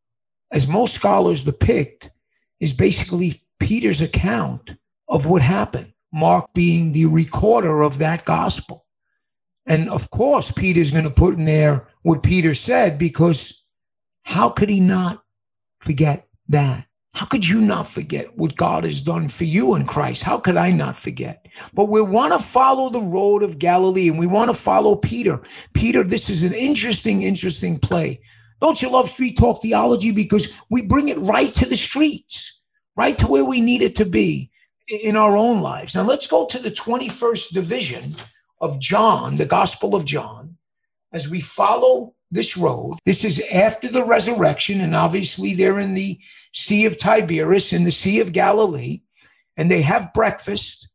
as 0.51 0.67
most 0.67 0.93
scholars 0.93 1.43
depict, 1.43 2.11
is 2.59 2.73
basically 2.73 3.43
Peter's 3.59 4.01
account 4.01 4.75
of 5.09 5.25
what 5.25 5.41
happened, 5.41 5.93
Mark 6.13 6.53
being 6.53 6.91
the 6.91 7.05
recorder 7.05 7.81
of 7.81 7.97
that 7.97 8.25
gospel. 8.25 8.86
And 9.67 9.89
of 9.89 10.09
course, 10.09 10.51
Peter's 10.51 10.91
going 10.91 11.03
to 11.03 11.11
put 11.11 11.35
in 11.35 11.45
there 11.45 11.87
what 12.01 12.23
Peter 12.23 12.53
said 12.53 12.97
because 12.97 13.63
how 14.23 14.49
could 14.49 14.69
he 14.69 14.79
not 14.79 15.23
forget 15.79 16.27
that? 16.47 16.87
How 17.13 17.25
could 17.25 17.47
you 17.47 17.61
not 17.61 17.87
forget 17.87 18.37
what 18.37 18.55
God 18.55 18.83
has 18.83 19.01
done 19.01 19.27
for 19.27 19.43
you 19.43 19.73
in 19.75 19.85
Christ? 19.85 20.23
How 20.23 20.37
could 20.37 20.55
I 20.55 20.71
not 20.71 20.95
forget? 20.95 21.47
But 21.73 21.85
we 21.85 21.99
want 21.99 22.31
to 22.33 22.39
follow 22.39 22.89
the 22.89 23.01
road 23.01 23.41
of 23.41 23.57
Galilee 23.57 24.07
and 24.07 24.19
we 24.19 24.27
want 24.27 24.51
to 24.51 24.53
follow 24.53 24.95
Peter. 24.95 25.41
Peter, 25.73 26.03
this 26.03 26.29
is 26.29 26.43
an 26.43 26.53
interesting, 26.53 27.23
interesting 27.23 27.79
play. 27.79 28.21
Don't 28.61 28.81
you 28.81 28.89
love 28.91 29.09
street 29.09 29.35
talk 29.35 29.61
theology? 29.61 30.11
Because 30.11 30.47
we 30.69 30.83
bring 30.83 31.09
it 31.09 31.17
right 31.19 31.53
to 31.55 31.65
the 31.65 31.75
streets, 31.75 32.61
right 32.95 33.17
to 33.17 33.27
where 33.27 33.45
we 33.45 33.61
need 33.61 33.81
it 33.81 33.95
to 33.95 34.05
be 34.05 34.51
in 35.03 35.15
our 35.15 35.35
own 35.35 35.61
lives. 35.61 35.95
Now 35.95 36.03
let's 36.03 36.27
go 36.27 36.45
to 36.45 36.59
the 36.59 36.71
21st 36.71 37.51
division 37.51 38.15
of 38.59 38.79
John, 38.79 39.37
the 39.37 39.45
Gospel 39.45 39.95
of 39.95 40.05
John, 40.05 40.57
as 41.13 41.29
we 41.29 41.41
follow 41.41 42.15
this 42.31 42.57
road, 42.57 42.97
this 43.05 43.23
is 43.23 43.41
after 43.53 43.87
the 43.87 44.03
resurrection, 44.03 44.81
and 44.81 44.95
obviously 44.95 45.53
they're 45.53 45.79
in 45.79 45.93
the 45.93 46.19
Sea 46.53 46.85
of 46.85 46.97
Tiberias, 46.97 47.71
in 47.71 47.83
the 47.83 47.91
Sea 47.91 48.19
of 48.19 48.33
Galilee, 48.33 49.01
and 49.55 49.71
they 49.71 49.81
have 49.81 50.13
breakfast 50.13 50.89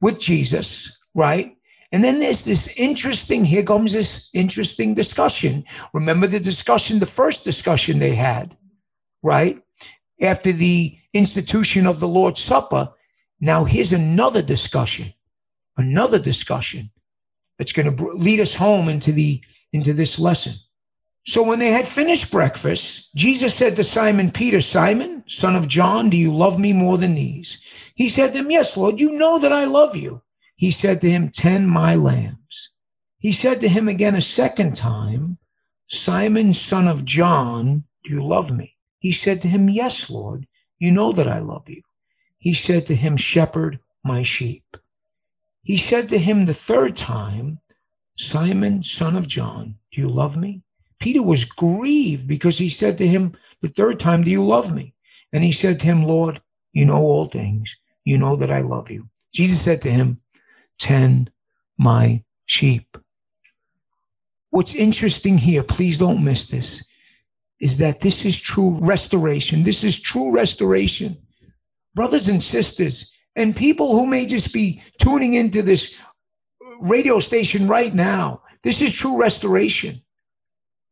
with 0.00 0.20
Jesus, 0.20 0.96
right? 1.14 1.56
And 1.90 2.04
then 2.04 2.18
there's 2.20 2.44
this 2.44 2.68
interesting, 2.76 3.44
here 3.44 3.62
comes 3.62 3.94
this 3.94 4.28
interesting 4.34 4.94
discussion. 4.94 5.64
Remember 5.92 6.26
the 6.26 6.38
discussion, 6.38 6.98
the 6.98 7.06
first 7.06 7.44
discussion 7.44 7.98
they 7.98 8.14
had, 8.14 8.56
right? 9.22 9.60
After 10.20 10.52
the 10.52 10.98
institution 11.14 11.86
of 11.86 12.00
the 12.00 12.08
Lord's 12.08 12.42
Supper. 12.42 12.92
Now 13.40 13.64
here's 13.64 13.92
another 13.92 14.42
discussion, 14.42 15.14
another 15.76 16.18
discussion 16.18 16.90
that's 17.58 17.72
going 17.72 17.94
to 17.94 18.04
lead 18.14 18.40
us 18.40 18.54
home 18.54 18.88
into 18.88 19.12
the 19.12 19.42
into 19.72 19.92
this 19.92 20.18
lesson. 20.18 20.54
So 21.28 21.42
when 21.42 21.58
they 21.58 21.72
had 21.72 21.86
finished 21.86 22.32
breakfast, 22.32 23.14
Jesus 23.14 23.54
said 23.54 23.76
to 23.76 23.84
Simon 23.84 24.30
Peter, 24.30 24.62
Simon, 24.62 25.24
son 25.26 25.56
of 25.56 25.68
John, 25.68 26.08
do 26.08 26.16
you 26.16 26.34
love 26.34 26.58
me 26.58 26.72
more 26.72 26.96
than 26.96 27.16
these? 27.16 27.58
He 27.94 28.08
said 28.08 28.32
to 28.32 28.38
him, 28.38 28.50
Yes, 28.50 28.78
Lord, 28.78 28.98
you 28.98 29.12
know 29.12 29.38
that 29.38 29.52
I 29.52 29.66
love 29.66 29.94
you. 29.94 30.22
He 30.56 30.70
said 30.70 31.02
to 31.02 31.10
him, 31.10 31.28
Tend 31.28 31.68
my 31.68 31.94
lambs. 31.94 32.70
He 33.18 33.32
said 33.32 33.60
to 33.60 33.68
him 33.68 33.88
again 33.88 34.14
a 34.14 34.22
second 34.22 34.74
time, 34.74 35.36
Simon, 35.86 36.54
son 36.54 36.88
of 36.88 37.04
John, 37.04 37.84
do 38.04 38.14
you 38.14 38.24
love 38.24 38.50
me? 38.50 38.76
He 38.98 39.12
said 39.12 39.42
to 39.42 39.48
him, 39.48 39.68
Yes, 39.68 40.08
Lord, 40.08 40.46
you 40.78 40.90
know 40.90 41.12
that 41.12 41.28
I 41.28 41.40
love 41.40 41.68
you. 41.68 41.82
He 42.38 42.54
said 42.54 42.86
to 42.86 42.94
him, 42.94 43.18
Shepherd 43.18 43.80
my 44.02 44.22
sheep. 44.22 44.77
He 45.68 45.76
said 45.76 46.08
to 46.08 46.18
him 46.18 46.46
the 46.46 46.54
third 46.54 46.96
time, 46.96 47.58
Simon, 48.16 48.82
son 48.82 49.16
of 49.16 49.28
John, 49.28 49.74
do 49.92 50.00
you 50.00 50.08
love 50.08 50.34
me? 50.34 50.62
Peter 50.98 51.22
was 51.22 51.44
grieved 51.44 52.26
because 52.26 52.56
he 52.56 52.70
said 52.70 52.96
to 52.96 53.06
him 53.06 53.36
the 53.60 53.68
third 53.68 54.00
time, 54.00 54.24
Do 54.24 54.30
you 54.30 54.46
love 54.46 54.74
me? 54.74 54.94
And 55.30 55.44
he 55.44 55.52
said 55.52 55.78
to 55.80 55.84
him, 55.84 56.04
Lord, 56.04 56.40
you 56.72 56.86
know 56.86 57.02
all 57.02 57.26
things. 57.26 57.76
You 58.06 58.16
know 58.16 58.34
that 58.36 58.50
I 58.50 58.62
love 58.62 58.90
you. 58.90 59.10
Jesus 59.34 59.60
said 59.60 59.82
to 59.82 59.90
him, 59.90 60.16
tend 60.78 61.30
my 61.76 62.24
sheep. 62.46 62.96
What's 64.48 64.74
interesting 64.74 65.36
here, 65.36 65.62
please 65.62 65.98
don't 65.98 66.24
miss 66.24 66.46
this, 66.46 66.82
is 67.60 67.76
that 67.76 68.00
this 68.00 68.24
is 68.24 68.40
true 68.40 68.78
restoration. 68.80 69.64
This 69.64 69.84
is 69.84 70.00
true 70.00 70.32
restoration. 70.32 71.18
Brothers 71.94 72.26
and 72.26 72.42
sisters, 72.42 73.12
and 73.38 73.54
people 73.54 73.92
who 73.92 74.04
may 74.04 74.26
just 74.26 74.52
be 74.52 74.82
tuning 75.00 75.34
into 75.34 75.62
this 75.62 75.96
radio 76.80 77.20
station 77.20 77.68
right 77.68 77.94
now, 77.94 78.42
this 78.64 78.82
is 78.82 78.92
true 78.92 79.16
restoration, 79.16 80.02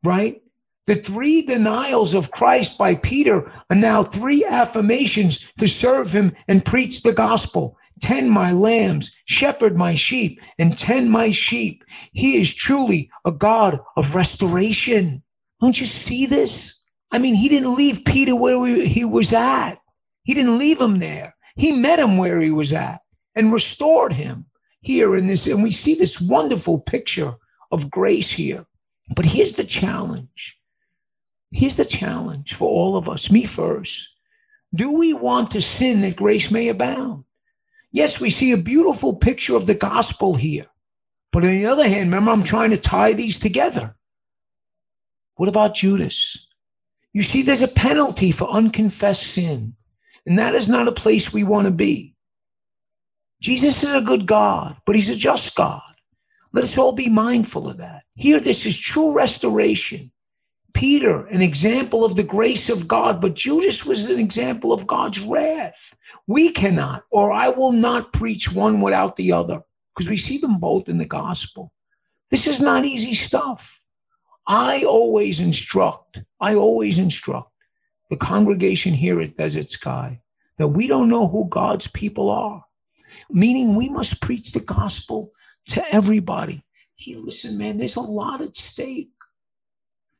right? 0.05 0.41
The 0.87 0.95
three 0.95 1.43
denials 1.43 2.15
of 2.15 2.31
Christ 2.31 2.79
by 2.79 2.95
Peter 2.95 3.51
are 3.69 3.77
now 3.77 4.05
three 4.05 4.45
affirmations 4.45 5.53
to 5.59 5.67
serve 5.67 6.13
him 6.13 6.33
and 6.47 6.65
preach 6.65 7.03
the 7.03 7.13
gospel. 7.13 7.77
Tend 8.01 8.31
my 8.31 8.53
lambs, 8.53 9.11
shepherd 9.25 9.77
my 9.77 9.97
sheep, 9.97 10.41
and 10.59 10.79
tend 10.79 11.11
my 11.11 11.33
sheep. 11.33 11.83
He 12.13 12.41
is 12.41 12.55
truly 12.55 13.11
a 13.25 13.33
God 13.33 13.81
of 13.97 14.15
restoration. 14.15 15.25
Don't 15.61 15.81
you 15.81 15.87
see 15.87 16.27
this? 16.27 16.81
I 17.11 17.19
mean, 17.19 17.35
he 17.35 17.49
didn't 17.49 17.75
leave 17.75 18.05
Peter 18.05 18.37
where 18.37 18.87
he 18.87 19.05
was 19.05 19.33
at. 19.33 19.75
He 20.23 20.35
didn't 20.35 20.59
leave 20.59 20.81
him 20.81 21.01
there. 21.01 21.36
He 21.57 21.73
met 21.73 21.99
him 21.99 22.19
where 22.19 22.41
he 22.41 22.51
was 22.51 22.73
at 22.73 23.01
and 23.35 23.53
restored 23.53 24.13
him 24.13 24.47
here 24.81 25.17
in 25.17 25.27
this. 25.27 25.47
And 25.47 25.63
we 25.63 25.71
see 25.71 25.95
this 25.95 26.21
wonderful 26.21 26.79
picture 26.79 27.35
of 27.73 27.91
grace 27.91 28.31
here. 28.31 28.67
But 29.15 29.25
here's 29.25 29.55
the 29.55 29.65
challenge. 29.65 30.59
Here's 31.51 31.77
the 31.77 31.85
challenge 31.85 32.55
for 32.55 32.69
all 32.69 32.97
of 32.97 33.09
us, 33.09 33.31
me 33.31 33.45
first. 33.45 34.15
Do 34.75 34.99
we 34.99 35.15
want 35.15 35.53
to 35.53 35.63
sin 35.63 36.03
that 36.03 36.17
grace 36.17 36.51
may 36.51 36.69
abound? 36.69 37.25
Yes, 37.93 38.21
we 38.21 38.31
see 38.31 38.53
a 38.53 38.59
beautiful 38.59 39.15
picture 39.15 39.57
of 39.57 39.67
the 39.67 39.75
gospel 39.75 40.35
here. 40.35 40.67
But 41.33 41.45
on 41.45 41.51
the 41.51 41.67
other 41.67 41.89
hand, 41.89 42.11
remember, 42.11 42.31
I'm 42.31 42.43
trying 42.43 42.71
to 42.71 42.79
tie 42.79 43.13
these 43.13 43.39
together. 43.39 43.97
What 45.37 45.49
about 45.49 45.75
Judas? 45.75 46.47
You 47.13 47.23
see, 47.23 47.43
there's 47.43 47.63
a 47.63 47.69
penalty 47.69 48.33
for 48.33 48.51
unconfessed 48.51 49.23
sin, 49.23 49.77
and 50.27 50.39
that 50.39 50.55
is 50.55 50.69
not 50.69 50.89
a 50.89 50.93
place 50.93 51.33
we 51.33 51.45
want 51.45 51.67
to 51.67 51.71
be. 51.71 52.15
Jesus 53.41 53.83
is 53.83 53.95
a 53.95 54.01
good 54.01 54.27
God, 54.27 54.77
but 54.85 54.97
he's 54.97 55.11
a 55.11 55.17
just 55.17 55.55
God. 55.55 55.83
Let 56.53 56.65
us 56.65 56.79
all 56.79 56.93
be 56.93 57.09
mindful 57.09 57.69
of 57.69 57.79
that. 57.79 58.03
Here, 58.15 58.41
this 58.41 58.67
is 58.67 58.79
true 58.79 59.13
restoration. 59.13 60.11
Peter, 60.75 61.27
an 61.27 61.41
example 61.41 62.05
of 62.05 62.17
the 62.17 62.23
grace 62.23 62.69
of 62.69 62.89
God, 62.89 63.21
but 63.21 63.35
Judas 63.35 63.87
was 63.87 64.11
an 64.11 64.19
example 64.19 64.73
of 64.73 64.87
God's 64.87 65.21
wrath. 65.21 65.95
We 66.27 66.51
cannot, 66.51 67.05
or 67.11 67.33
I 67.33 67.49
will 67.49 67.73
not 67.73 68.13
preach 68.13 68.53
one 68.53 68.81
without 68.81 69.17
the 69.17 69.33
other, 69.33 69.63
because 69.95 70.11
we 70.11 70.17
see 70.17 70.39
them 70.39 70.59
both 70.59 70.89
in 70.89 70.99
the 70.99 71.07
gospel. 71.07 71.73
This 72.31 72.47
is 72.47 72.61
not 72.61 72.85
easy 72.85 73.15
stuff. 73.15 73.83
I 74.47 74.85
always 74.85 75.41
instruct, 75.41 76.23
I 76.41 76.55
always 76.55 76.99
instruct 76.99 77.51
the 78.11 78.17
congregation 78.17 78.95
here 78.95 79.21
at 79.21 79.37
Desert 79.37 79.69
Sky 79.69 80.21
that 80.59 80.69
we 80.69 80.87
don't 80.87 81.09
know 81.09 81.29
who 81.29 81.49
God's 81.49 81.89
people 81.89 82.31
are, 82.31 82.65
meaning 83.31 83.75
we 83.75 83.89
must 83.89 84.23
preach 84.23 84.53
the 84.53 84.61
gospel 84.61 85.33
to 85.69 85.85
everybody. 85.93 86.65
Hey, 86.97 87.15
listen, 87.17 87.59
man, 87.59 87.79
there's 87.79 87.97
a 87.97 88.01
lot 88.01 88.41
at 88.41 88.57
stake. 88.57 89.11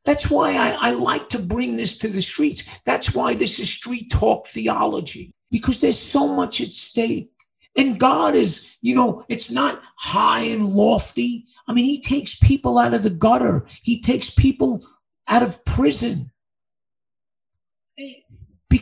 That's 0.05 0.29
why 0.29 0.55
I, 0.55 0.77
I, 0.79 0.91
like 0.91 1.27
to 1.29 1.39
bring 1.39 1.75
this 1.75 1.97
to 1.97 2.07
the 2.07 2.21
streets. 2.21 2.63
That's 2.85 3.13
why 3.13 3.33
this 3.33 3.59
is 3.59 3.69
street 3.69 4.09
talk 4.09 4.47
theology, 4.47 5.33
because 5.51 5.81
there's 5.81 5.99
so 5.99 6.27
much 6.33 6.61
at 6.61 6.73
stake. 6.73 7.29
And 7.75 7.99
God 7.99 8.33
is, 8.35 8.77
you 8.81 8.95
know, 8.95 9.25
it's 9.27 9.51
not 9.51 9.83
high 9.97 10.41
and 10.41 10.65
lofty. 10.65 11.45
I 11.67 11.73
mean, 11.73 11.83
He 11.83 11.99
takes 11.99 12.35
people 12.35 12.77
out 12.77 12.93
of 12.93 13.03
the 13.03 13.09
gutter, 13.09 13.65
He 13.81 13.99
takes 13.99 14.29
people 14.29 14.85
out 15.27 15.43
of 15.43 15.63
prison 15.65 16.31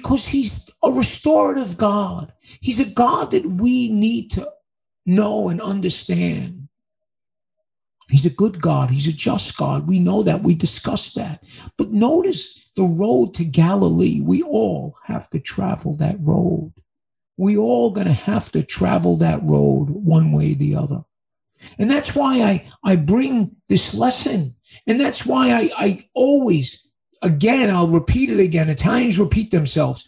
because 0.06 0.28
He's 0.28 0.70
a 0.84 0.92
restorative 0.92 1.78
God. 1.78 2.32
He's 2.62 2.80
a 2.80 2.86
God 2.86 3.32
that 3.32 3.44
we 3.44 3.90
need 3.90 4.30
to 4.32 4.48
know 5.04 5.50
and 5.50 5.60
understand. 5.60 6.68
He's 8.12 8.28
a 8.28 8.30
good 8.30 8.62
God. 8.62 8.92
He's 8.92 9.08
a 9.08 9.12
just 9.12 9.58
God. 9.58 9.88
We 9.88 9.98
know 9.98 10.22
that. 10.22 10.44
We 10.44 10.54
discuss 10.54 11.12
that. 11.14 11.44
But 11.76 11.92
notice 11.92 12.70
the 12.76 12.84
road 12.84 13.34
to 13.34 13.46
Galilee. 13.46 14.22
We 14.22 14.44
all 14.44 14.96
have 15.06 15.28
to 15.32 15.40
travel 15.40 15.98
that 15.98 16.18
road. 16.20 16.72
We 17.36 17.58
all 17.58 17.90
going 17.90 18.06
to 18.06 18.14
have 18.14 18.52
to 18.52 18.62
travel 18.62 19.18
that 19.18 19.40
road 19.42 19.90
one 19.90 20.32
way 20.32 20.52
or 20.52 20.56
the 20.56 20.76
other. 20.76 21.04
And 21.80 21.90
that's 21.90 22.14
why 22.14 22.44
I, 22.44 22.72
I 22.84 22.96
bring 22.96 23.56
this 23.70 23.96
lesson. 23.96 24.56
And 24.86 25.00
that's 25.00 25.26
why 25.26 25.52
I, 25.52 25.72
I 25.76 26.10
always, 26.14 26.85
again, 27.22 27.70
I'll 27.70 27.88
repeat 27.88 28.30
it 28.30 28.40
again. 28.40 28.70
Italians 28.70 29.20
repeat 29.20 29.52
themselves. 29.52 30.06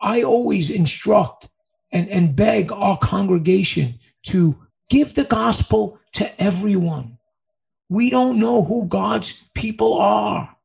I 0.00 0.22
always 0.22 0.70
instruct 0.70 1.48
and, 1.92 2.08
and 2.08 2.36
beg 2.36 2.70
our 2.72 2.98
congregation 2.98 3.98
to 4.24 4.58
give 4.88 5.14
the 5.14 5.24
gospel 5.24 5.98
to 6.12 6.42
everyone 6.42 7.18
we 7.88 8.10
don't 8.10 8.38
know 8.38 8.62
who 8.62 8.86
God's 8.86 9.44
people 9.54 9.98
are. 9.98 10.56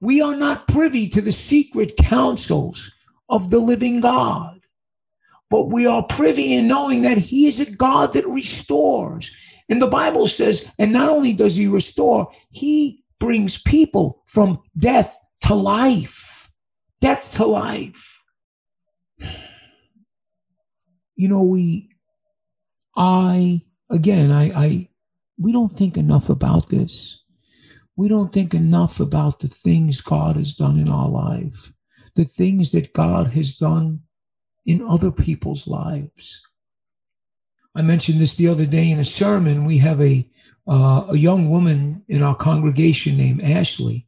We 0.00 0.20
are 0.20 0.36
not 0.36 0.66
privy 0.68 1.08
to 1.08 1.20
the 1.20 1.32
secret 1.32 1.96
counsels 1.96 2.90
of 3.28 3.50
the 3.50 3.58
living 3.58 4.00
God, 4.00 4.60
but 5.50 5.70
we 5.70 5.86
are 5.86 6.02
privy 6.02 6.54
in 6.54 6.68
knowing 6.68 7.02
that 7.02 7.18
He 7.18 7.46
is 7.46 7.60
a 7.60 7.70
God 7.70 8.12
that 8.14 8.26
restores. 8.26 9.30
And 9.68 9.80
the 9.80 9.86
Bible 9.86 10.26
says, 10.26 10.68
and 10.78 10.92
not 10.92 11.08
only 11.08 11.32
does 11.32 11.56
He 11.56 11.66
restore, 11.66 12.30
He 12.50 13.03
brings 13.18 13.58
people 13.58 14.22
from 14.26 14.60
death 14.76 15.18
to 15.42 15.54
life. 15.54 16.48
Death 17.00 17.34
to 17.36 17.46
life. 17.46 18.22
You 21.16 21.28
know, 21.28 21.42
we, 21.42 21.90
I, 22.96 23.62
again, 23.90 24.32
I, 24.32 24.44
I, 24.50 24.88
we 25.38 25.52
don't 25.52 25.76
think 25.76 25.96
enough 25.96 26.28
about 26.28 26.68
this. 26.68 27.22
We 27.96 28.08
don't 28.08 28.32
think 28.32 28.54
enough 28.54 28.98
about 28.98 29.40
the 29.40 29.48
things 29.48 30.00
God 30.00 30.36
has 30.36 30.54
done 30.54 30.78
in 30.78 30.88
our 30.88 31.08
life, 31.08 31.72
the 32.16 32.24
things 32.24 32.72
that 32.72 32.92
God 32.92 33.28
has 33.28 33.54
done 33.54 34.00
in 34.66 34.82
other 34.82 35.12
people's 35.12 35.66
lives. 35.66 36.42
I 37.74 37.82
mentioned 37.82 38.20
this 38.20 38.34
the 38.34 38.48
other 38.48 38.66
day 38.66 38.90
in 38.90 38.98
a 38.98 39.04
sermon. 39.04 39.64
We 39.64 39.78
have 39.78 40.00
a 40.00 40.28
uh, 40.66 41.06
a 41.10 41.16
young 41.16 41.50
woman 41.50 42.02
in 42.08 42.22
our 42.22 42.34
congregation 42.34 43.16
named 43.16 43.42
Ashley, 43.42 44.06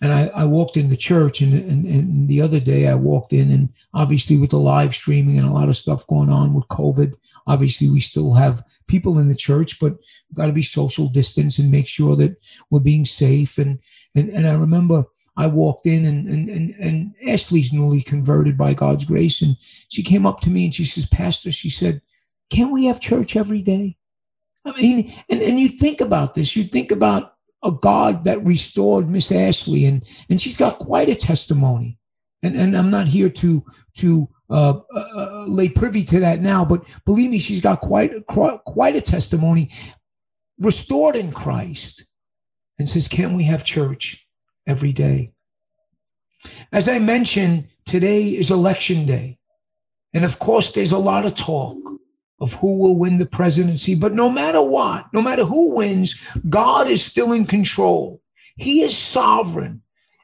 and 0.00 0.12
I, 0.12 0.26
I 0.34 0.44
walked 0.44 0.76
in 0.76 0.88
the 0.88 0.96
church, 0.96 1.40
and, 1.40 1.54
and, 1.54 1.86
and, 1.86 2.28
the 2.28 2.40
other 2.40 2.58
day 2.58 2.88
I 2.88 2.94
walked 2.94 3.32
in, 3.32 3.52
and 3.52 3.68
obviously 3.94 4.36
with 4.36 4.50
the 4.50 4.58
live 4.58 4.94
streaming 4.94 5.38
and 5.38 5.46
a 5.46 5.52
lot 5.52 5.68
of 5.68 5.76
stuff 5.76 6.06
going 6.08 6.28
on 6.28 6.54
with 6.54 6.66
COVID, 6.68 7.14
obviously 7.46 7.88
we 7.88 8.00
still 8.00 8.34
have 8.34 8.64
people 8.88 9.20
in 9.20 9.28
the 9.28 9.36
church, 9.36 9.78
but 9.78 9.92
we've 9.92 10.36
got 10.36 10.46
to 10.46 10.52
be 10.52 10.62
social 10.62 11.06
distance 11.06 11.58
and 11.58 11.70
make 11.70 11.86
sure 11.86 12.16
that 12.16 12.36
we're 12.68 12.80
being 12.80 13.04
safe. 13.04 13.58
And 13.58 13.78
and 14.16 14.28
and 14.30 14.46
I 14.48 14.54
remember 14.54 15.04
I 15.36 15.46
walked 15.46 15.86
in, 15.86 16.04
and 16.04 16.28
and 16.28 16.48
and, 16.48 16.74
and 16.80 17.14
Ashley's 17.28 17.72
newly 17.72 18.02
converted 18.02 18.58
by 18.58 18.74
God's 18.74 19.04
grace, 19.04 19.40
and 19.40 19.56
she 19.88 20.02
came 20.02 20.26
up 20.26 20.40
to 20.40 20.50
me 20.50 20.64
and 20.64 20.74
she 20.74 20.84
says, 20.84 21.06
Pastor, 21.06 21.52
she 21.52 21.70
said, 21.70 22.02
can't 22.50 22.72
we 22.72 22.86
have 22.86 23.00
church 23.00 23.36
every 23.36 23.62
day? 23.62 23.96
I 24.64 24.72
mean, 24.80 25.12
and, 25.28 25.42
and 25.42 25.58
you 25.58 25.68
think 25.68 26.00
about 26.00 26.34
this, 26.34 26.56
you 26.56 26.64
think 26.64 26.92
about 26.92 27.34
a 27.64 27.70
God 27.70 28.24
that 28.24 28.46
restored 28.46 29.08
Miss 29.08 29.32
Ashley, 29.32 29.86
and 29.86 30.04
and 30.28 30.40
she's 30.40 30.56
got 30.56 30.78
quite 30.78 31.08
a 31.08 31.14
testimony. 31.14 31.98
And 32.42 32.56
and 32.56 32.76
I'm 32.76 32.90
not 32.90 33.08
here 33.08 33.28
to 33.30 33.64
to 33.94 34.28
uh, 34.50 34.80
uh, 34.94 35.04
uh, 35.16 35.44
lay 35.48 35.68
privy 35.68 36.04
to 36.04 36.20
that 36.20 36.40
now, 36.40 36.64
but 36.64 36.84
believe 37.04 37.30
me, 37.30 37.38
she's 37.38 37.60
got 37.60 37.80
quite 37.80 38.12
quite 38.26 38.96
a 38.96 39.00
testimony, 39.00 39.70
restored 40.58 41.16
in 41.16 41.32
Christ, 41.32 42.04
and 42.78 42.88
says, 42.88 43.08
"Can 43.08 43.34
we 43.34 43.44
have 43.44 43.64
church 43.64 44.26
every 44.66 44.92
day?" 44.92 45.32
As 46.72 46.88
I 46.88 46.98
mentioned, 46.98 47.68
today 47.86 48.28
is 48.28 48.50
election 48.50 49.06
day, 49.06 49.38
and 50.12 50.24
of 50.24 50.38
course, 50.38 50.72
there's 50.72 50.92
a 50.92 50.98
lot 50.98 51.26
of 51.26 51.36
talk 51.36 51.76
of 52.42 52.54
who 52.54 52.76
will 52.76 52.98
win 52.98 53.18
the 53.18 53.24
presidency. 53.24 53.94
But 53.94 54.14
no 54.14 54.28
matter 54.28 54.60
what, 54.60 55.06
no 55.14 55.22
matter 55.22 55.44
who 55.44 55.76
wins, 55.76 56.20
God 56.48 56.88
is 56.88 57.04
still 57.04 57.32
in 57.32 57.46
control. 57.46 58.20
He 58.56 58.82
is 58.82 58.98
sovereign. 58.98 59.80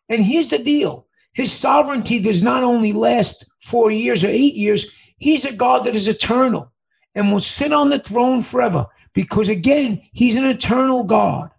And 0.08 0.22
here's 0.22 0.48
the 0.48 0.58
deal 0.58 1.06
His 1.32 1.52
sovereignty 1.52 2.18
does 2.18 2.42
not 2.42 2.64
only 2.64 2.92
last 2.92 3.46
four 3.62 3.92
years 3.92 4.24
or 4.24 4.28
eight 4.28 4.56
years, 4.56 4.86
He's 5.18 5.44
a 5.44 5.52
God 5.52 5.84
that 5.84 5.94
is 5.94 6.08
eternal 6.08 6.72
and 7.14 7.32
will 7.32 7.40
sit 7.40 7.72
on 7.72 7.88
the 7.88 8.00
throne 8.00 8.42
forever. 8.42 8.86
Because 9.14 9.48
again, 9.48 10.02
He's 10.12 10.34
an 10.34 10.44
eternal 10.44 11.04
God 11.04 11.50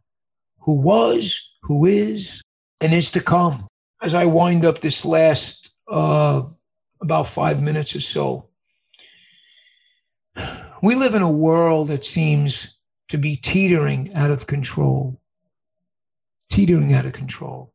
who 0.59 0.81
was, 0.81 1.53
who 1.63 1.85
is, 1.85 2.41
and 2.81 2.93
is 2.93 3.11
to 3.11 3.21
come. 3.21 3.65
As 4.01 4.13
I 4.13 4.25
wind 4.25 4.65
up 4.65 4.79
this 4.79 5.05
last 5.05 5.71
uh, 5.89 6.41
about 7.01 7.27
five 7.27 7.61
minutes 7.61 7.95
or 7.95 8.01
so, 8.01 8.48
We 10.81 10.95
live 10.95 11.13
in 11.13 11.21
a 11.21 11.31
world 11.31 11.89
that 11.89 12.05
seems 12.05 12.77
to 13.09 13.17
be 13.17 13.35
teetering 13.35 14.13
out 14.13 14.29
of 14.29 14.47
control. 14.47 15.21
Teetering 16.49 16.93
out 16.93 17.05
of 17.05 17.13
control. 17.13 17.73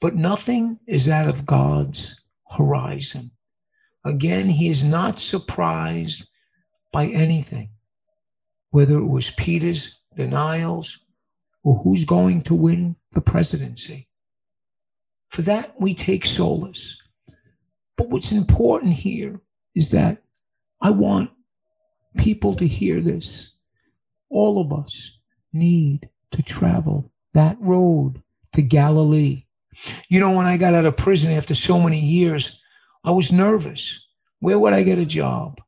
But 0.00 0.16
nothing 0.16 0.78
is 0.86 1.08
out 1.08 1.28
of 1.28 1.46
God's 1.46 2.20
horizon. 2.56 3.30
Again, 4.04 4.48
he 4.48 4.68
is 4.68 4.82
not 4.82 5.20
surprised 5.20 6.28
by 6.92 7.06
anything, 7.06 7.70
whether 8.70 8.96
it 8.96 9.08
was 9.08 9.30
Peter's 9.32 9.96
denials 10.16 10.98
or 11.62 11.82
who's 11.82 12.04
going 12.04 12.42
to 12.42 12.54
win 12.54 12.96
the 13.12 13.20
presidency. 13.20 14.08
For 15.28 15.42
that, 15.42 15.74
we 15.78 15.94
take 15.94 16.24
solace. 16.24 16.96
But 17.96 18.08
what's 18.08 18.32
important 18.32 18.94
here 18.94 19.40
is 19.74 19.90
that 19.90 20.22
I 20.80 20.90
want 20.90 21.30
people 22.18 22.54
to 22.54 22.66
hear 22.66 23.00
this. 23.00 23.52
All 24.28 24.60
of 24.60 24.72
us 24.72 25.18
need 25.52 26.08
to 26.32 26.42
travel 26.42 27.12
that 27.34 27.56
road 27.60 28.22
to 28.52 28.62
Galilee. 28.62 29.44
You 30.08 30.20
know, 30.20 30.32
when 30.32 30.46
I 30.46 30.56
got 30.56 30.74
out 30.74 30.84
of 30.84 30.96
prison 30.96 31.32
after 31.32 31.54
so 31.54 31.80
many 31.80 31.98
years, 31.98 32.60
I 33.04 33.10
was 33.12 33.32
nervous. 33.32 34.06
Where 34.40 34.58
would 34.58 34.72
I 34.72 34.82
get 34.82 34.98
a 34.98 35.06
job? 35.06 35.60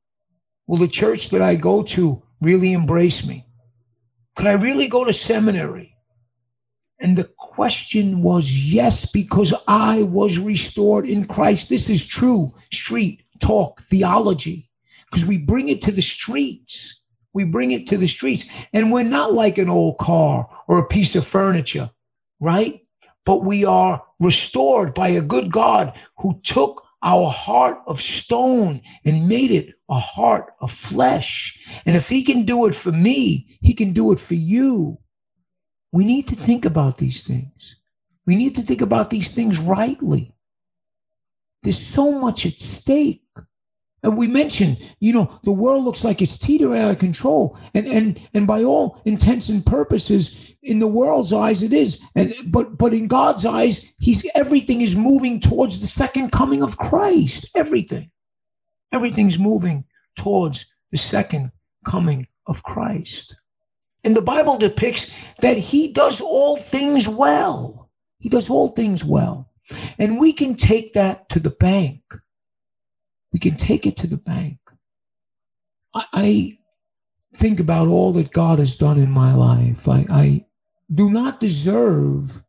Will 0.67 0.79
the 0.79 0.89
church 0.89 1.31
that 1.31 1.43
I 1.43 1.57
go 1.57 1.83
to 1.83 2.23
really 2.41 2.73
embrace 2.73 3.27
me? 3.27 3.47
Could 4.37 4.47
I 4.47 4.53
really 4.53 4.89
go 4.89 5.05
to 5.05 5.13
seminary? 5.13 5.95
And 6.99 7.19
the 7.19 7.29
question 7.37 8.23
was 8.23 8.73
yes, 8.73 9.07
because 9.07 9.53
I 9.67 10.05
was 10.05 10.39
restored 10.39 11.05
in 11.05 11.25
Christ. 11.25 11.69
This 11.69 11.91
is 11.91 12.05
true 12.07 12.53
street 12.71 13.25
talk 13.41 13.81
theology 13.81 14.71
because 15.13 15.27
we 15.27 15.37
bring 15.37 15.69
it 15.69 15.83
to 15.83 15.93
the 15.93 16.01
streets. 16.01 17.03
We 17.35 17.45
bring 17.45 17.71
it 17.71 17.87
to 17.89 17.99
the 17.99 18.07
streets. 18.07 18.47
And 18.73 18.91
we're 18.91 19.03
not 19.03 19.35
like 19.35 19.59
an 19.59 19.69
old 19.69 19.99
car 19.99 20.49
or 20.67 20.79
a 20.79 20.87
piece 20.87 21.15
of 21.15 21.27
furniture, 21.27 21.91
right? 22.41 22.81
But 23.27 23.45
we 23.45 23.67
are 23.67 24.03
restored 24.21 24.95
by 24.95 25.09
a 25.09 25.21
good 25.21 25.53
God 25.53 25.95
who 26.17 26.41
took 26.43 26.83
our 27.03 27.29
heart 27.29 27.79
of 27.87 28.01
stone 28.01 28.81
and 29.05 29.29
made 29.29 29.51
it 29.51 29.75
a 29.91 29.99
heart 29.99 30.55
of 30.63 30.71
flesh. 30.71 31.59
And 31.85 31.95
if 31.95 32.09
he 32.09 32.23
can 32.23 32.47
do 32.47 32.67
it 32.67 32.75
for 32.75 32.93
me, 32.93 33.59
he 33.61 33.75
can 33.75 33.93
do 33.93 34.13
it 34.13 34.19
for 34.19 34.35
you. 34.35 34.99
We 35.93 36.07
need 36.07 36.27
to 36.29 36.35
think 36.35 36.65
about 36.65 36.97
these 36.97 37.23
things. 37.23 37.77
We 38.27 38.35
need 38.35 38.55
to 38.55 38.63
think 38.63 38.81
about 38.81 39.11
these 39.11 39.31
things 39.33 39.59
rightly. 39.59 40.35
There's 41.63 41.79
so 41.79 42.13
much 42.13 42.47
at 42.47 42.59
stake. 42.59 43.22
And 44.03 44.19
we 44.19 44.27
mentioned, 44.27 44.79
you 44.99 45.13
know, 45.13 45.39
the 45.45 45.53
world 45.53 45.85
looks 45.85 46.05
like 46.05 46.21
it's 46.21 46.37
teetering 46.37 46.81
out 46.81 46.91
of 46.91 46.99
control. 46.99 47.57
And 47.75 47.87
and 47.87 48.29
and 48.35 48.47
by 48.47 48.65
all 48.65 49.01
intents 49.05 49.49
and 49.49 49.65
purposes, 49.65 50.55
in 50.63 50.81
the 50.81 50.89
world's 50.89 51.33
eyes, 51.33 51.63
it 51.63 51.73
is. 51.73 52.01
And 52.17 52.35
but 52.47 52.77
but 52.79 52.93
in 52.93 53.07
God's 53.07 53.47
eyes, 53.47 53.93
He's 53.99 54.29
everything 54.35 54.81
is 54.81 54.97
moving 54.97 55.39
towards 55.39 55.81
the 55.81 55.87
second 55.87 56.33
coming 56.33 56.63
of 56.63 56.79
Christ. 56.79 57.49
Everything. 57.55 58.11
Everything's 58.93 59.39
moving 59.39 59.85
towards 60.17 60.67
the 60.91 60.99
second 60.99 61.53
coming 61.85 62.27
of 62.47 62.63
Christ. 62.63 63.37
And 64.05 64.17
the 64.17 64.23
Bible 64.23 64.59
depicts 64.59 65.15
that 65.41 65.57
He 65.57 65.93
does 65.93 66.21
all 66.21 66.57
things 66.57 67.09
well. 67.09 67.91
He 68.19 68.29
does 68.29 68.51
all 68.51 68.69
things 68.69 69.05
well. 69.05 69.49
And 69.97 70.19
we 70.19 70.33
can 70.33 70.57
take 70.57 70.93
that 70.95 71.29
to 71.31 71.39
the 71.39 71.51
bank 71.51 72.03
we 73.33 73.39
can 73.39 73.57
take 73.57 73.87
it 73.87 73.97
to 73.99 74.07
the 74.07 74.19
bank. 74.19 74.59
I, 75.95 76.05
I 76.13 76.59
think 77.35 77.61
about 77.61 77.89
all 77.89 78.13
that 78.13 78.33
God 78.33 78.59
has 78.59 78.77
done 78.77 78.99
in 78.99 79.11
my 79.11 79.35
life. 79.35 79.89
I, 79.89 80.07
I 80.11 80.47
do 80.93 81.11
not 81.11 81.41
deserve 81.41 82.43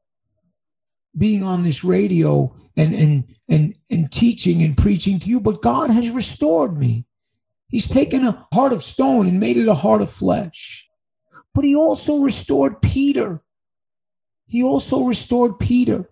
being 1.18 1.44
on 1.44 1.64
this 1.64 1.84
radio 1.84 2.56
and, 2.76 2.94
and, 2.94 3.36
and, 3.48 3.76
and 3.90 4.12
teaching 4.12 4.62
and 4.62 4.76
preaching 4.76 5.20
to 5.20 5.30
you, 5.30 5.40
but 5.40 5.62
God 5.62 5.90
has 5.90 6.10
restored 6.10 6.78
me. 6.78 7.06
He's 7.70 7.88
taken 7.88 8.26
a 8.26 8.48
heart 8.54 8.74
of 8.74 8.84
stone 8.84 9.28
and 9.28 9.40
made 9.40 9.58
it 9.58 9.68
a 9.68 9.74
heart 9.74 10.02
of 10.02 10.12
flesh. 10.12 10.88
But 11.54 11.64
he 11.64 11.76
also 11.76 12.20
restored 12.20 12.82
Peter. 12.82 13.42
He 14.48 14.64
also 14.64 15.06
restored 15.06 15.60
Peter. 15.60 16.10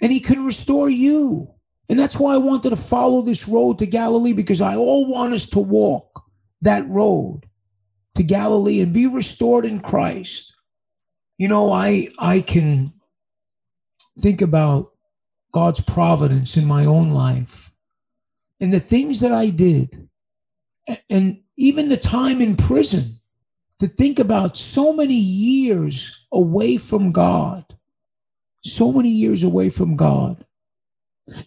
And 0.00 0.10
he 0.12 0.20
can 0.20 0.44
restore 0.44 0.88
you. 0.88 1.53
And 1.88 1.98
that's 1.98 2.18
why 2.18 2.34
I 2.34 2.38
wanted 2.38 2.70
to 2.70 2.76
follow 2.76 3.22
this 3.22 3.46
road 3.46 3.78
to 3.78 3.86
Galilee 3.86 4.32
because 4.32 4.60
I 4.60 4.76
all 4.76 5.10
want 5.10 5.34
us 5.34 5.46
to 5.48 5.60
walk 5.60 6.22
that 6.62 6.86
road 6.88 7.42
to 8.14 8.22
Galilee 8.22 8.80
and 8.80 8.94
be 8.94 9.06
restored 9.06 9.64
in 9.64 9.80
Christ. 9.80 10.54
You 11.36 11.48
know, 11.48 11.72
I 11.72 12.08
I 12.18 12.40
can 12.40 12.92
think 14.18 14.40
about 14.40 14.92
God's 15.52 15.80
providence 15.80 16.56
in 16.56 16.64
my 16.66 16.84
own 16.84 17.10
life 17.10 17.70
and 18.60 18.72
the 18.72 18.80
things 18.80 19.20
that 19.20 19.32
I 19.32 19.50
did 19.50 20.08
and 21.10 21.40
even 21.56 21.88
the 21.88 21.96
time 21.96 22.40
in 22.40 22.56
prison 22.56 23.20
to 23.80 23.86
think 23.86 24.18
about 24.18 24.56
so 24.56 24.92
many 24.92 25.14
years 25.14 26.26
away 26.32 26.76
from 26.76 27.12
God 27.12 27.64
so 28.64 28.92
many 28.92 29.10
years 29.10 29.42
away 29.42 29.70
from 29.70 29.94
God 29.94 30.44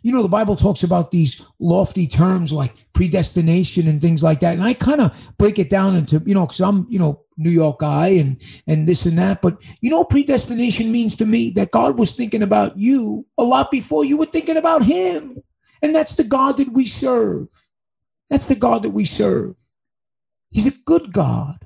you 0.01 0.11
know, 0.11 0.23
the 0.23 0.29
Bible 0.29 0.55
talks 0.55 0.83
about 0.83 1.11
these 1.11 1.45
lofty 1.59 2.07
terms 2.07 2.51
like 2.51 2.73
predestination 2.93 3.87
and 3.87 4.01
things 4.01 4.23
like 4.23 4.39
that. 4.39 4.53
And 4.53 4.63
I 4.63 4.73
kind 4.73 5.01
of 5.01 5.37
break 5.37 5.59
it 5.59 5.69
down 5.69 5.95
into, 5.95 6.21
you 6.25 6.33
know, 6.33 6.47
because 6.47 6.61
I'm, 6.61 6.87
you 6.89 6.97
know, 6.97 7.21
New 7.37 7.51
York 7.51 7.79
guy 7.79 8.07
and 8.07 8.41
and 8.65 8.87
this 8.87 9.05
and 9.05 9.17
that. 9.19 9.41
But 9.41 9.63
you 9.81 9.89
know, 9.89 10.03
predestination 10.03 10.91
means 10.91 11.15
to 11.17 11.25
me 11.25 11.51
that 11.51 11.71
God 11.71 11.99
was 11.99 12.13
thinking 12.13 12.41
about 12.41 12.77
you 12.77 13.27
a 13.37 13.43
lot 13.43 13.69
before 13.69 14.03
you 14.03 14.17
were 14.17 14.25
thinking 14.25 14.57
about 14.57 14.83
him. 14.83 15.37
And 15.83 15.93
that's 15.93 16.15
the 16.15 16.23
God 16.23 16.57
that 16.57 16.73
we 16.73 16.85
serve. 16.85 17.49
That's 18.29 18.47
the 18.47 18.55
God 18.55 18.81
that 18.81 18.89
we 18.89 19.05
serve. 19.05 19.55
He's 20.49 20.67
a 20.67 20.73
good 20.85 21.13
God. 21.13 21.57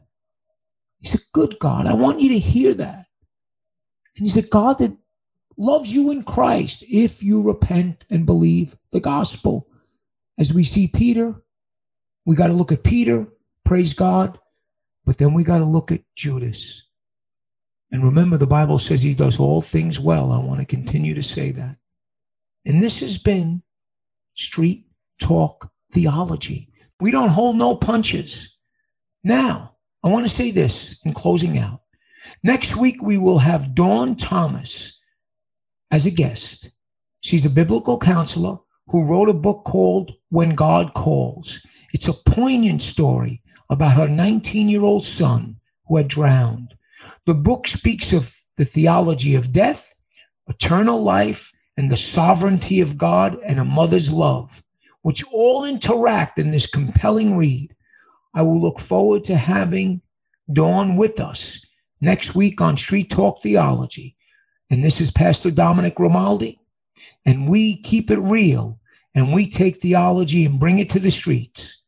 He's 1.00 1.15
a 1.15 1.19
good 1.34 1.58
God. 1.60 1.88
I 1.88 1.93
want 1.93 2.19
you 2.19 2.30
to 2.30 2.39
hear 2.39 2.74
that. 2.74 3.06
And 4.17 4.26
he's 4.26 4.38
a 4.38 4.41
God 4.41 4.80
that 4.80 4.95
loves 5.62 5.93
you 5.93 6.10
in 6.10 6.24
Christ 6.24 6.84
if 6.89 7.21
you 7.21 7.43
repent 7.43 8.04
and 8.10 8.26
believe 8.26 8.76
the 8.91 9.00
gospel. 9.00 9.67
As 10.39 10.54
we 10.54 10.63
see 10.63 10.88
Peter, 10.88 11.36
we 12.26 12.36
got 12.36 12.47
to 12.47 12.54
look 12.54 12.71
at 12.71 12.84
Peter, 12.84 13.28
praise 13.63 13.93
God, 13.93 14.39
but 15.06 15.19
then 15.19 15.34
we 15.34 15.43
got 15.43 15.60
to 15.60 15.65
look 15.65 15.91
at 15.91 16.02
Judas. 16.15 16.88
And 17.91 18.04
remember, 18.04 18.38
the 18.38 18.47
Bible 18.47 18.80
says 18.80 19.04
he 19.04 19.13
does 19.13 19.39
all 19.39 19.62
things 19.62 20.00
well. 20.00 20.32
I 20.32 20.39
want 20.39 20.62
to 20.62 20.65
continue 20.65 21.13
to 21.13 21.21
say 21.21 21.52
that. 21.52 21.78
And 22.65 22.82
this 22.82 23.02
has 23.02 23.19
been 23.19 23.62
Street 24.34 24.88
Talk 25.19 25.71
Theology. 25.91 26.69
We 27.00 27.12
don't 27.12 27.30
hold 27.30 27.58
no 27.58 27.76
punches. 27.76 28.58
Now, 29.24 29.76
I 30.04 30.08
want 30.08 30.26
to 30.26 30.34
say 30.34 30.50
this 30.50 31.00
in 31.06 31.13
closing 31.13 31.60
out. 31.60 31.82
Next 32.43 32.76
week, 32.76 33.02
we 33.04 33.17
will 33.17 33.39
have 33.39 33.76
Dawn 33.76 34.15
Thomas 34.15 35.00
as 35.91 36.06
a 36.06 36.12
guest. 36.12 36.71
She's 37.19 37.45
a 37.45 37.49
biblical 37.49 37.97
counselor 37.97 38.58
who 38.88 39.06
wrote 39.06 39.30
a 39.30 39.34
book 39.34 39.63
called 39.65 40.13
When 40.30 40.56
God 40.56 40.93
Calls. 40.93 41.62
It's 41.93 42.08
a 42.08 42.13
poignant 42.13 42.82
story 42.82 43.41
about 43.69 43.93
her 43.93 44.08
19 44.08 44.69
year 44.69 44.84
old 44.84 45.04
son 45.04 45.58
who 45.88 45.97
had 45.97 46.08
drowned. 46.08 46.73
The 47.25 47.36
book 47.36 47.67
speaks 47.67 48.13
of 48.13 48.34
the 48.58 48.65
theology 48.65 49.36
of 49.36 49.54
death, 49.54 49.93
eternal 50.47 51.01
life, 51.04 51.51
and 51.77 51.89
the 51.89 51.97
sovereignty 51.97 52.82
of 52.82 52.97
God 52.97 53.38
and 53.45 53.60
a 53.60 53.65
mother's 53.65 54.12
love, 54.12 54.62
which 55.01 55.23
all 55.32 55.65
interact 55.65 56.38
in 56.38 56.51
this 56.51 56.67
compelling 56.67 57.38
read. 57.38 57.75
I 58.34 58.41
will 58.43 58.62
look 58.62 58.80
forward 58.80 59.23
to 59.25 59.36
having 59.36 60.01
Dawn 60.51 60.95
with 60.95 61.19
us 61.19 61.65
next 62.01 62.36
week 62.36 62.62
on 62.62 62.77
Street 62.77 63.10
Talk 63.10 63.41
Theology. 63.41 64.15
And 64.71 64.81
this 64.81 65.01
is 65.01 65.12
Pastor 65.12 65.51
Dominic 65.51 65.95
Grimaldi. 65.95 66.57
And 67.25 67.49
we 67.49 67.81
keep 67.81 68.10
it 68.10 68.19
real 68.19 68.79
and 69.13 69.34
we 69.34 69.45
take 69.45 69.77
theology 69.77 70.45
and 70.45 70.60
bring 70.60 70.79
it 70.79 70.89
to 70.91 70.99
the 70.99 71.12
streets. 71.12 71.84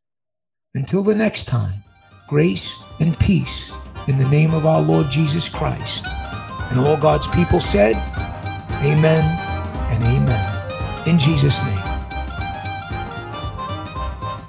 Until 0.76 1.02
the 1.02 1.16
next 1.16 1.46
time, 1.46 1.82
grace 2.28 2.84
and 3.00 3.18
peace 3.18 3.72
in 4.10 4.18
the 4.18 4.28
name 4.28 4.54
of 4.54 4.66
our 4.66 4.82
Lord 4.82 5.10
Jesus 5.10 5.48
Christ. 5.48 6.06
And 6.08 6.80
all 6.80 6.98
God's 6.98 7.28
people 7.28 7.62
said, 7.62 7.96
Amen 8.84 9.40
and 9.90 10.04
Amen. 10.04 11.08
In 11.08 11.18
Jesus' 11.18 11.64
name. 11.64 11.94